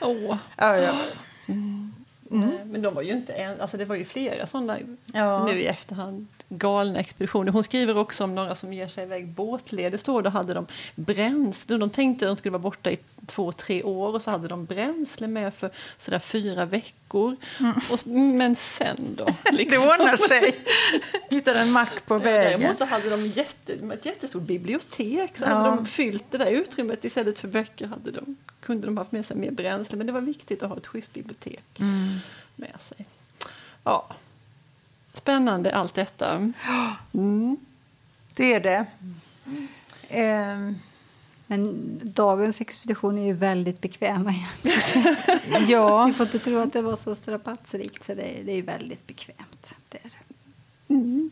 Oh. 0.00 0.36
Ja, 0.56 0.76
ja. 0.76 0.94
Mm. 1.48 1.92
Men 2.64 2.82
de 2.82 2.94
var 2.94 3.02
ju 3.02 3.12
inte 3.12 3.32
en, 3.32 3.60
alltså 3.60 3.76
det 3.76 3.84
var 3.84 3.96
ju 3.96 4.04
flera 4.04 4.46
sådana 4.46 4.78
ja. 5.12 5.44
nu 5.44 5.60
i 5.60 5.66
efterhand 5.66 6.26
galna 6.52 7.00
expeditioner. 7.00 7.52
Hon 7.52 7.64
skriver 7.64 7.96
också 7.96 8.24
om 8.24 8.34
några 8.34 8.54
som 8.54 8.72
ger 8.72 8.88
sig 8.88 9.04
iväg 9.04 9.28
båtledes. 9.28 10.02
Då, 10.02 10.20
då 10.20 10.30
hade 10.30 10.54
de 10.54 10.66
bränsle. 10.94 11.76
De 11.76 11.90
tänkte 11.90 12.24
att 12.24 12.30
de 12.30 12.36
skulle 12.36 12.52
vara 12.52 12.62
borta 12.62 12.90
i 12.90 12.98
två, 13.26 13.52
tre 13.52 13.82
år 13.82 14.14
och 14.14 14.22
så 14.22 14.30
hade 14.30 14.48
de 14.48 14.64
bränsle 14.64 15.26
med 15.26 15.54
för 15.54 15.70
sådär 15.98 16.18
fyra 16.18 16.64
veckor. 16.64 17.36
Mm. 17.60 17.74
Och, 17.90 18.06
men 18.06 18.56
sen 18.56 18.96
då? 19.16 19.24
Liksom. 19.52 19.80
det 19.80 19.88
ordnar 19.88 20.28
sig. 20.28 20.60
Hittade 21.30 21.60
en 21.60 21.72
mack 21.72 22.06
på 22.06 22.18
vägen. 22.18 22.60
Däremot 22.60 22.78
så 22.78 22.84
hade 22.84 23.10
de 23.10 23.26
jätte, 23.26 23.72
ett 23.72 24.06
jättestort 24.06 24.42
bibliotek. 24.42 25.38
Så 25.38 25.44
ja. 25.44 25.48
hade 25.48 25.76
de 25.76 25.86
fyllt 25.86 26.24
det 26.30 26.38
där 26.38 26.50
utrymmet 26.50 27.04
istället 27.04 27.38
för 27.38 27.48
böcker. 27.48 27.86
Hade 27.86 28.10
de, 28.10 28.36
kunde 28.60 28.86
de 28.86 28.96
haft 28.96 29.12
med 29.12 29.26
sig 29.26 29.36
mer 29.36 29.50
bränsle. 29.50 29.96
Men 29.96 30.06
det 30.06 30.12
var 30.12 30.20
viktigt 30.20 30.62
att 30.62 30.68
ha 30.68 30.76
ett 30.76 30.86
schysst 30.86 31.12
bibliotek 31.12 31.80
mm. 31.80 32.18
med 32.56 32.76
sig. 32.88 33.06
Ja, 33.84 34.14
Spännande 35.20 35.74
allt 35.74 35.94
detta. 35.94 36.52
Mm. 37.14 37.56
Det 38.34 38.54
är 38.54 38.60
det. 38.60 38.86
Mm. 40.08 40.78
Men 41.46 42.00
dagens 42.02 42.60
expedition 42.60 43.18
är 43.18 43.26
ju 43.26 43.32
väldigt 43.32 43.80
bekväma. 43.80 44.34
ja. 45.68 46.04
Vi 46.04 46.12
får 46.12 46.26
inte 46.26 46.38
tro 46.38 46.58
att 46.58 46.72
det 46.72 46.82
var 46.82 46.96
så 46.96 47.14
strapatsrikt. 47.14 48.06
Så 48.06 48.14
det, 48.14 48.38
är, 48.38 48.44
det 48.44 48.52
är 48.52 48.62
väldigt 48.62 49.06
bekvämt. 49.06 49.72
Det 49.88 49.98
är 49.98 50.10
det. 50.10 50.94
Mm. 50.94 51.30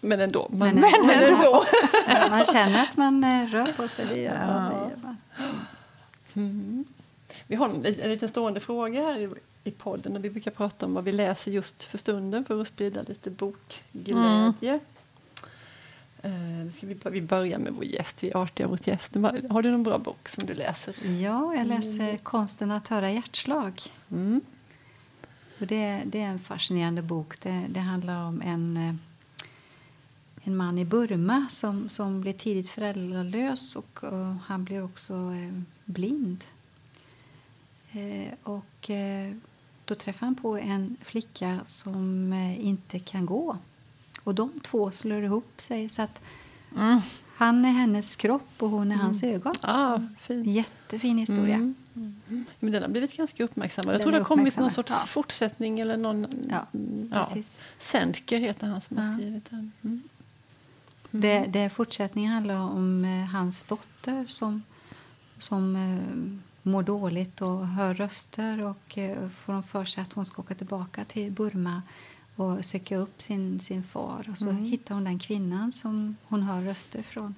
Men 0.00 0.20
ändå. 0.20 0.48
Man, 0.52 0.68
men, 0.68 1.06
men 1.06 1.20
ändå. 1.20 1.64
man 2.30 2.44
känner 2.44 2.82
att 2.82 2.96
man 2.96 3.24
eh, 3.24 3.46
rör 3.46 3.72
på 3.76 3.88
sig. 3.88 4.06
Det 4.06 4.20
gör 4.20 4.46
ja. 4.46 4.90
Mm. 6.34 6.84
Vi 7.46 7.56
har 7.56 7.68
en, 7.68 7.86
en 7.86 8.10
liten 8.10 8.28
stående 8.28 8.60
fråga 8.60 9.02
här 9.02 9.30
i 9.70 9.72
podden 9.72 10.16
och 10.16 10.24
vi 10.24 10.30
brukar 10.30 10.50
prata 10.50 10.86
om 10.86 10.94
vad 10.94 11.04
vi 11.04 11.12
läser 11.12 11.50
just 11.50 11.82
för 11.82 11.98
stunden 11.98 12.44
för 12.44 12.60
att 12.60 12.68
sprida 12.68 13.02
lite 13.02 13.30
bokglädje. 13.30 14.14
Mm. 14.62 14.80
Uh, 16.24 16.72
ska 16.72 16.86
vi, 16.86 16.96
vi 17.10 17.22
börjar 17.22 17.58
med 17.58 17.72
vår 17.72 17.84
gäst, 17.84 18.22
vi 18.22 18.30
är 18.30 18.36
artiga 18.36 18.68
mot 18.68 18.86
gästen. 18.86 19.24
Har 19.50 19.62
du 19.62 19.70
någon 19.70 19.82
bra 19.82 19.98
bok 19.98 20.28
som 20.28 20.46
du 20.46 20.54
läser? 20.54 20.94
Ja, 21.22 21.54
jag 21.54 21.66
läser 21.66 22.04
mm. 22.04 22.18
Konsten 22.18 22.70
att 22.70 22.88
höra 22.88 23.10
hjärtslag. 23.10 23.82
Mm. 24.10 24.40
Och 25.60 25.66
det, 25.66 26.02
det, 26.06 26.20
är 26.20 26.26
en 26.26 26.38
fascinerande 26.38 27.02
bok. 27.02 27.40
Det, 27.40 27.66
det 27.68 27.80
handlar 27.80 28.24
om 28.24 28.42
en, 28.42 28.76
eh, 28.76 28.94
en 30.44 30.56
man 30.56 30.78
i 30.78 30.84
Burma 30.84 31.46
som, 31.50 31.88
som 31.88 32.20
blir 32.20 32.32
tidigt 32.32 32.68
föräldralös 32.68 33.76
och, 33.76 34.04
och 34.04 34.34
han 34.46 34.64
blir 34.64 34.84
också 34.84 35.14
eh, 35.14 35.60
blind. 35.84 36.44
Eh, 37.92 38.32
och 38.42 38.90
eh, 38.90 39.34
då 39.90 39.94
träffar 39.94 40.26
han 40.26 40.34
på 40.34 40.58
en 40.58 40.96
flicka 41.04 41.60
som 41.64 42.32
eh, 42.32 42.66
inte 42.66 42.98
kan 42.98 43.26
gå. 43.26 43.56
Och 44.24 44.34
de 44.34 44.60
två 44.60 44.90
slår 44.90 45.22
ihop 45.22 45.52
sig 45.56 45.88
så 45.88 46.02
att 46.02 46.20
mm. 46.76 47.00
han 47.36 47.64
är 47.64 47.70
hennes 47.70 48.16
kropp 48.16 48.52
och 48.58 48.70
hon 48.70 48.90
är 48.90 48.94
mm. 48.94 48.98
hans 48.98 49.22
ögon. 49.22 49.54
Ah, 49.60 50.00
fin. 50.20 50.44
Jättefin 50.44 51.18
historia. 51.18 51.54
Mm. 51.54 51.74
Mm. 51.94 52.44
Men 52.60 52.72
den 52.72 52.82
har 52.82 52.88
blivit 52.88 53.16
ganska 53.16 53.44
uppmärksammad. 53.44 53.94
Jag 53.94 54.02
tror 54.02 54.12
det 54.12 54.18
har 54.18 54.24
kommit 54.24 54.58
någon 54.58 54.70
sorts 54.70 54.92
ja. 54.92 55.06
fortsättning 55.06 55.80
eller 55.80 55.96
någon... 55.96 56.26
Ja, 56.50 56.66
ja. 57.10 57.42
Sendker 57.78 58.38
heter 58.38 58.66
han 58.66 58.80
som 58.80 58.96
har 58.96 59.16
skrivit 59.16 59.50
den. 59.50 59.72
Mm. 59.82 60.02
Det, 61.10 61.46
det 61.48 61.70
fortsättningen 61.70 62.32
handlar 62.32 62.58
om 62.58 63.04
eh, 63.04 63.26
hans 63.26 63.64
dotter 63.64 64.26
som, 64.28 64.62
som 65.38 65.76
eh, 65.76 66.49
mår 66.62 66.82
dåligt 66.82 67.40
och 67.40 67.66
hör 67.66 67.94
röster 67.94 68.62
och 68.62 68.98
eh, 68.98 69.28
får 69.28 69.62
för 69.62 69.84
sig 69.84 70.02
att 70.02 70.12
hon 70.12 70.26
ska 70.26 70.42
åka 70.42 70.54
tillbaka 70.54 71.04
till 71.04 71.32
Burma 71.32 71.82
och 72.36 72.64
söka 72.64 72.96
upp 72.96 73.22
sin, 73.22 73.60
sin 73.60 73.82
far. 73.82 74.26
Och 74.30 74.38
så 74.38 74.48
mm. 74.48 74.64
hittar 74.64 74.94
hon 74.94 75.04
den 75.04 75.18
kvinnan 75.18 75.72
som 75.72 76.16
hon 76.24 76.42
hör 76.42 76.62
röster 76.62 77.02
från. 77.02 77.34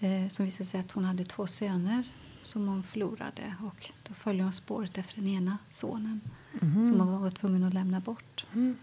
Eh, 0.00 0.28
som 0.28 0.44
visar 0.44 0.64
sig 0.64 0.80
att 0.80 0.92
hon 0.92 1.04
hade 1.04 1.24
två 1.24 1.46
söner 1.46 2.04
som 2.42 2.68
hon 2.68 2.82
förlorade. 2.82 3.54
Och 3.62 3.90
då 4.08 4.14
följer 4.14 4.42
hon 4.42 4.52
spåret 4.52 4.98
efter 4.98 5.20
den 5.20 5.28
ena 5.28 5.58
sonen 5.70 6.20
mm. 6.62 6.84
som 6.84 7.00
hon 7.00 7.22
var 7.22 7.30
tvungen 7.30 7.64
att 7.64 7.74
lämna 7.74 8.00
bort 8.00 8.46
mm. 8.52 8.76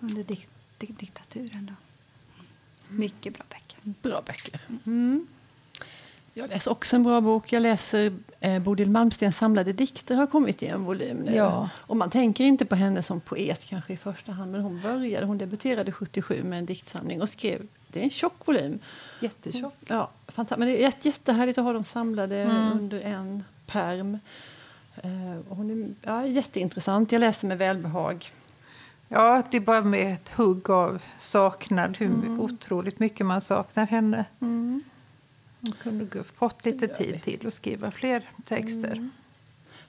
under 0.00 0.22
dik 0.22 0.48
dik 0.78 0.98
diktaturen. 0.98 1.66
Då. 1.66 1.74
Mycket 2.88 3.34
bra 3.34 3.44
böcker. 3.50 3.78
Bra 3.82 4.22
böcker. 4.26 4.60
Mm. 4.86 5.26
Jag 6.34 6.48
läser 6.48 6.70
också 6.70 6.96
en 6.96 7.02
bra 7.02 7.20
bok. 7.20 7.52
Jag 7.52 7.62
läser 7.62 8.12
eh, 8.40 8.58
Bodil 8.58 8.90
Malmstens 8.90 9.36
samlade 9.36 9.72
dikter 9.72 10.14
har 10.14 10.26
kommit 10.26 10.62
i 10.62 10.66
en 10.66 10.84
volym 10.84 11.16
nu. 11.16 11.34
Ja. 11.34 11.70
Och 11.76 11.96
man 11.96 12.10
tänker 12.10 12.44
inte 12.44 12.64
på 12.64 12.74
henne 12.74 13.02
som 13.02 13.20
poet 13.20 13.64
kanske 13.68 13.92
i 13.92 13.96
första 13.96 14.32
hand, 14.32 14.52
men 14.52 14.60
hon 14.60 14.80
började, 14.80 15.26
hon 15.26 15.38
debuterade 15.38 15.92
77 15.92 16.42
med 16.42 16.58
en 16.58 16.66
diktsamling 16.66 17.22
och 17.22 17.28
skrev, 17.28 17.66
det 17.88 18.00
är 18.00 18.04
en 18.04 18.10
tjock 18.10 18.46
volym. 18.46 18.78
Jättetjock. 19.20 19.74
Ja, 19.86 20.10
fantastiskt. 20.26 20.58
Men 20.58 20.68
det 20.68 20.84
är 20.84 21.06
jättehärligt 21.06 21.58
att 21.58 21.64
ha 21.64 21.72
dem 21.72 21.84
samlade 21.84 22.42
mm. 22.42 22.72
under 22.72 23.00
en 23.00 23.44
perm. 23.66 24.18
Eh, 25.02 25.38
och 25.48 25.56
hon 25.56 25.70
är 25.70 26.08
ja, 26.08 26.26
jätteintressant. 26.26 27.12
Jag 27.12 27.20
läste 27.20 27.46
med 27.46 27.58
välbehag. 27.58 28.30
Ja, 29.08 29.42
det 29.50 29.56
är 29.56 29.60
bara 29.60 29.80
med 29.80 30.14
ett 30.14 30.28
hugg 30.28 30.70
av 30.70 31.02
saknad, 31.18 31.96
hur 31.98 32.06
mm. 32.06 32.40
otroligt 32.40 32.98
mycket 32.98 33.26
man 33.26 33.40
saknar 33.40 33.86
henne. 33.86 34.24
Mm. 34.40 34.82
Hon 35.62 35.72
kunde 35.72 36.24
fått 36.24 36.64
lite 36.64 36.88
tid 36.88 37.22
till 37.22 37.46
att 37.46 37.54
skriva 37.54 37.90
fler 37.90 38.30
texter. 38.48 38.92
Mm. 38.92 39.10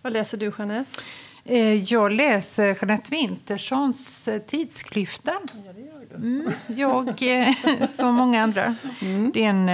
Vad 0.02 0.14
läser 0.14 0.38
du, 0.38 0.52
Jeanette? 0.58 1.02
Eh, 1.46 1.94
jag 1.94 2.12
läser 2.12 2.68
Jeanette 2.68 3.12
Winterssons 3.12 4.28
eh, 4.28 4.42
Tidsklyftan. 4.42 5.42
Ja, 5.66 5.74
det 5.74 5.82
gör 5.82 6.06
du. 6.10 6.16
Mm, 6.16 6.52
jag, 6.68 7.24
eh, 7.24 7.88
som 7.90 8.16
många 8.16 8.44
andra. 8.44 8.76
Mm. 9.02 9.32
Det 9.34 9.44
är 9.44 9.50
en, 9.50 9.66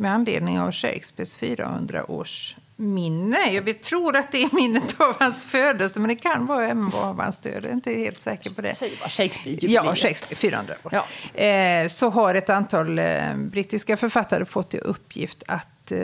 med 0.00 0.14
anledning 0.14 0.60
av 0.60 0.72
Shakespeares 0.72 1.36
400 1.36 2.10
års 2.10 2.56
minne. 2.80 3.52
Jag 3.52 3.82
tror 3.82 4.16
att 4.16 4.32
det 4.32 4.42
är 4.42 4.54
minnet 4.54 5.00
av 5.00 5.16
hans 5.18 5.42
födelse, 5.42 6.00
men 6.00 6.08
det 6.08 6.16
kan 6.16 6.46
vara 6.46 6.64
även 6.64 6.90
av 6.94 7.20
hans 7.20 7.38
död. 7.40 7.54
Jag 7.54 7.64
är 7.64 7.72
inte 7.72 7.92
helt 7.92 8.18
säker 8.18 8.50
på 8.50 8.60
det. 8.60 8.74
Säg 8.74 8.92
bara 9.00 9.08
Shakespeare. 9.08 9.66
Ja, 9.66 9.94
Shakespeare, 9.94 10.36
400 10.36 10.74
år. 10.82 10.94
Ja. 10.94 11.40
Eh, 11.44 11.88
så 11.88 12.08
har 12.10 12.34
ett 12.34 12.50
antal 12.50 12.98
eh, 12.98 13.36
brittiska 13.36 13.96
författare 13.96 14.44
fått 14.44 14.74
i 14.74 14.78
uppgift 14.78 15.42
att 15.46 15.92
eh, 15.92 15.98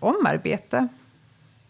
omarbeta 0.00 0.88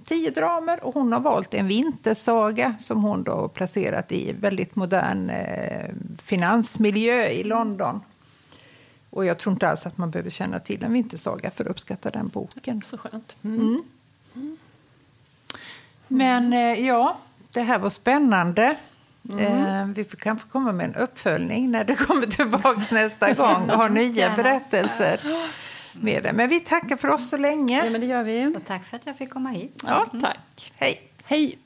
tio 0.05 0.31
dramer 0.31 0.85
och 0.85 0.95
hon 0.95 1.13
har 1.13 1.21
valt 1.21 1.55
en 1.55 1.67
vintersaga 1.67 2.75
som 2.79 3.03
hon 3.03 3.23
då 3.23 3.49
placerat 3.49 4.13
i 4.13 4.33
väldigt 4.33 4.77
modern 4.77 5.31
eh, 5.31 5.91
finansmiljö 6.23 7.29
i 7.29 7.45
London. 7.45 8.01
Och 9.11 9.25
jag 9.25 9.39
tror 9.39 9.53
inte 9.53 9.69
alls 9.69 9.87
att 9.87 9.99
man 9.99 10.11
behöver 10.11 10.31
känna 10.31 10.61
till 10.61 10.85
en 10.85 10.93
vintersaga 10.93 11.51
för 11.51 11.65
att 11.65 11.71
uppskatta 11.71 12.11
den 12.11 12.29
boken. 12.29 12.83
Så 12.83 12.99
skönt. 12.99 13.37
Mm. 13.43 13.61
Mm. 13.61 13.83
Men 16.09 16.53
eh, 16.53 16.87
ja, 16.87 17.17
det 17.53 17.61
här 17.61 17.79
var 17.79 17.91
spännande. 17.91 18.77
Mm. 19.33 19.93
Vi 19.93 20.05
får 20.05 20.17
kanske 20.17 20.49
komma 20.49 20.73
med 20.73 20.87
en 20.87 20.95
uppföljning 20.95 21.71
när 21.71 21.85
du 21.85 21.97
kommer 21.97 22.27
tillbaka 22.27 22.83
nästa 22.91 23.33
gång 23.33 23.71
och 23.71 23.77
har 23.77 23.89
nya 23.89 24.37
berättelser. 24.37 25.21
med 25.93 26.23
det. 26.23 26.33
Men 26.33 26.49
vi 26.49 26.61
tackar 26.61 26.97
för 26.97 27.09
oss 27.09 27.29
så 27.29 27.37
länge. 27.37 27.85
Ja, 27.85 27.91
men 27.91 28.01
det 28.01 28.07
gör 28.07 28.23
vi. 28.23 28.47
Och 28.57 28.65
tack 28.65 28.85
för 28.85 28.97
att 28.97 29.07
jag 29.07 29.17
fick 29.17 29.31
komma 29.31 29.49
hit. 29.49 29.83
Ja, 29.87 30.07
Tack. 30.23 30.73
hej. 30.77 31.01
Hej. 31.25 31.59